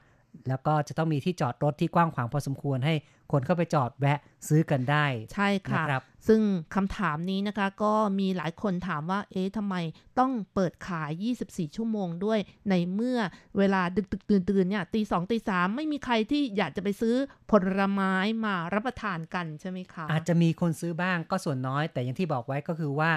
[0.49, 2.95] แล้วก็จะต้องมีที่จอดรถที่กว้างขวางพอสมควรให้
[3.33, 4.19] คนเข้าไปจอดแวะ
[4.49, 5.05] ซื้อกันได้
[5.35, 6.41] ใช่ค่ะนะครับซึ่ง
[6.75, 9.75] คำถามนี้นะคะก็มีหลายคนถามว่า เอ๊ะทำไม
[10.19, 11.11] ต้องเปิดขาย
[11.45, 12.39] 24 ชั่วโมงด้วย
[12.71, 13.19] ในเมื่อ
[13.59, 17.17] เวลาดึกดึกตื่นตื่นๆเนี่ยตีสองตีสามไม่มีใครที่อยากจะไปซื้อ
[17.51, 18.15] ผลไม้
[18.45, 23.11] มารับประทานกันใช่ไหมคะ อาจจะมีคนซื้อบ้างก็ส่วนน้อย แต่อย่างที่บอกไว้ก็คือว่า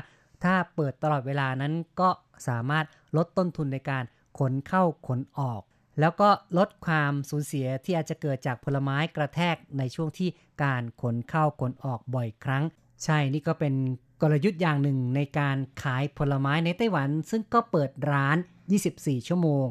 [0.44, 2.10] ถ้าเปิดตลอดเวลานั้นก็
[2.48, 2.86] สามารถ
[3.18, 4.04] ลดต้นทุนในการ
[4.40, 5.62] ขนเข้าขนออก
[6.00, 10.30] แล้วก็ลดความสูญเสียที่อาจจะเกิดจากผลไม้กระแทกในช่วงที่
[10.64, 12.64] การขนเข้าขนออกบ่อยครั้ง
[13.04, 13.74] ใช่นี่ก็เป็น
[14.22, 18.38] กลยุทธ์อย่างหนึ่งในการขายผลไม้ในไต้หวัน ซึ่งก็เปิดร้าน
[18.82, 19.68] 24 ชั่วโมง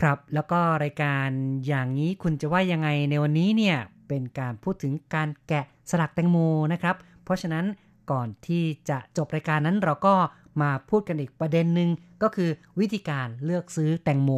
[0.00, 1.28] ครับ แล้วก็รายการ
[1.66, 3.76] อย่างนี้คุณจะว่ายังไงในวันนี้เนี่ย
[4.08, 6.38] เป็นการพูดถึงการแกะสลักแตงโม
[6.72, 7.64] นะครับ เพราะฉะนั้น
[8.10, 10.14] ก่อนที่จะจบรายการนั้นเราก็
[10.62, 11.90] มาพูดกันอีกประเด็นหนึ่ง
[12.22, 12.50] ก็คือ
[12.80, 14.30] วิธีการเลือกซื้อแตงโม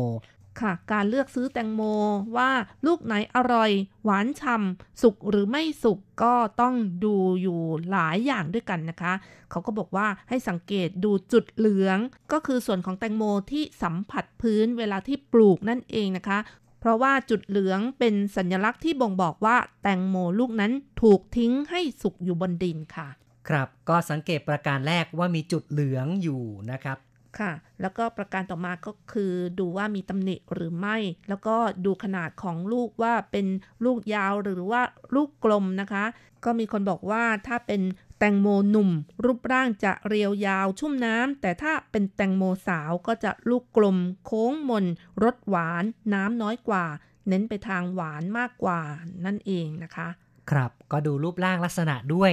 [0.63, 1.83] ค่ะ การเลือกซื้อแตงโม
[2.37, 2.51] ว่า
[2.87, 3.71] ลูกไหนอร่อย
[4.05, 9.13] หวานฉ่ำสุกหรือไม่สุกก็ต้องดูอยู่หลายอย่างด้วยกันนะคะ
[9.51, 11.99] เขาก็บอกว่าให้สังเกตดูจุดเหลือง
[12.33, 16.39] ก็คือส่วนของแตงโมที่สัมผัสพื้นเวลาที่ปลูกนั่นเองนะคะ
[16.81, 23.09] เพราะว่าจุดเหลืองเป็นสัญลักษณ์ที่บ่งบอกว่าแตงโมลูกนั้นถูกทิ้งให้สุกอยู่บนดินค่ะ
[23.49, 26.99] ครับก็สังเกตประการแรกว่ามีจุดเหลืองอยู่นะครับ
[27.39, 30.97] ค่ะ แล้วก็ประการต่อมาก็คือดูว่ามีตำหนิหรือไม่
[31.29, 33.47] แล้วก็ดูขนาดของลูกว่าเป็น
[33.85, 34.83] ลูกยาวหรือว่า
[35.15, 36.05] ลูกกลมนะคะ
[36.45, 37.83] ก็มีคนบอกว่าถ้าเป็น
[38.19, 38.91] แตงโมหนุ่ม
[39.25, 44.85] รูปร่างจะเรียวยาวชุ่มน้ำแต่ถ้าเป็นแตงโมสาวก็จะลูกกลม โค้งมน
[45.25, 46.85] รสหวาน น้ำน้อยกว่า
[47.29, 48.81] เน้นไปทางหวานมากกว่า
[49.25, 50.09] นั่นเองนะคะ
[50.51, 52.33] ครับก็ดูรูปร่างลักษณะด้วย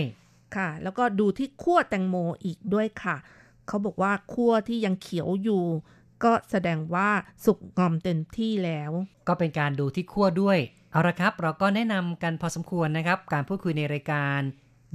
[0.56, 2.16] ค่ะ แล้วก็ดูที่ขั้วแตงโม
[2.46, 3.16] อีกด้วยค่ะ
[3.68, 5.64] เขาบอกว่าขั้วที่ยังเขียวอยู่
[6.24, 7.10] ก็แสดงว่า
[7.46, 8.92] สุกงอมเต็มที่แล้ว
[9.28, 10.58] ก็เป็นการดูที่ขั้วด้วย
[10.92, 14.40] เอาละครับ เราก็แนะนำกันพอสมควรนะครับ การพูดคุยในรายการ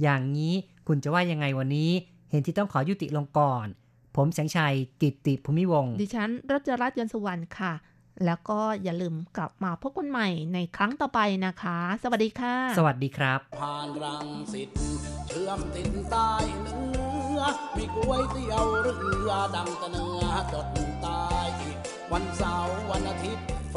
[0.01, 0.53] อย่างนี้
[0.87, 1.91] คุณจะว่ายังไงวันนี้
[2.31, 3.65] เห็นที่ต้องขอยุติลงก่อน
[4.15, 7.73] ผมแสงชัยกิตติภูมิวงศ์ดิฉันรัชรัตน์ยนต์สุวรรณค่ะ
[8.25, 14.69] แล้วก็อย่าลืมกลับมาพบกันใหม่ในครั้งต่อไปนะคะ สวัสดีค่ะ สวัสดีครับ ผ่านรังสิต
[15.27, 16.31] เชื่อมติดใต้
[16.63, 17.10] เนื้อ
[17.75, 18.93] มีก๋วยเตี๋ยวเรื
[19.29, 20.67] อดังตะเนื้อจด
[21.05, 21.49] ตาย
[22.11, 23.75] วันเสาร์วันอาทิตย์ แฟ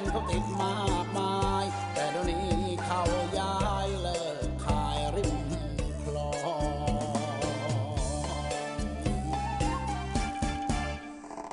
[0.00, 1.64] นเขาติดมากมาย
[1.94, 2.46] แต่เดี๋ยวนี้
[2.84, 3.02] เขา
[3.38, 5.36] ย้ายเลิกขายริม
[6.02, 6.66] คลอง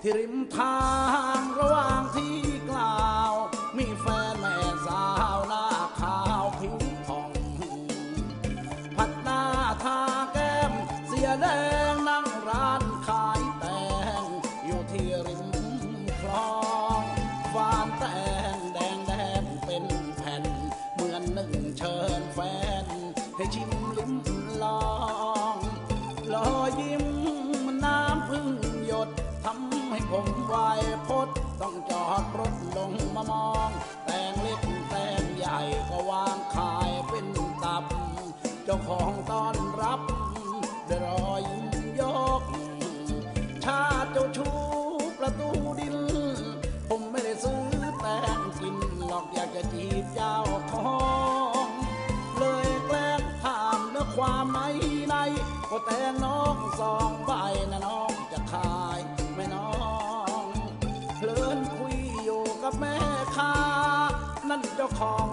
[0.01, 0.79] ที่ริมทา
[1.39, 2.42] งระหว่างที่
[64.85, 65.27] จ้าของ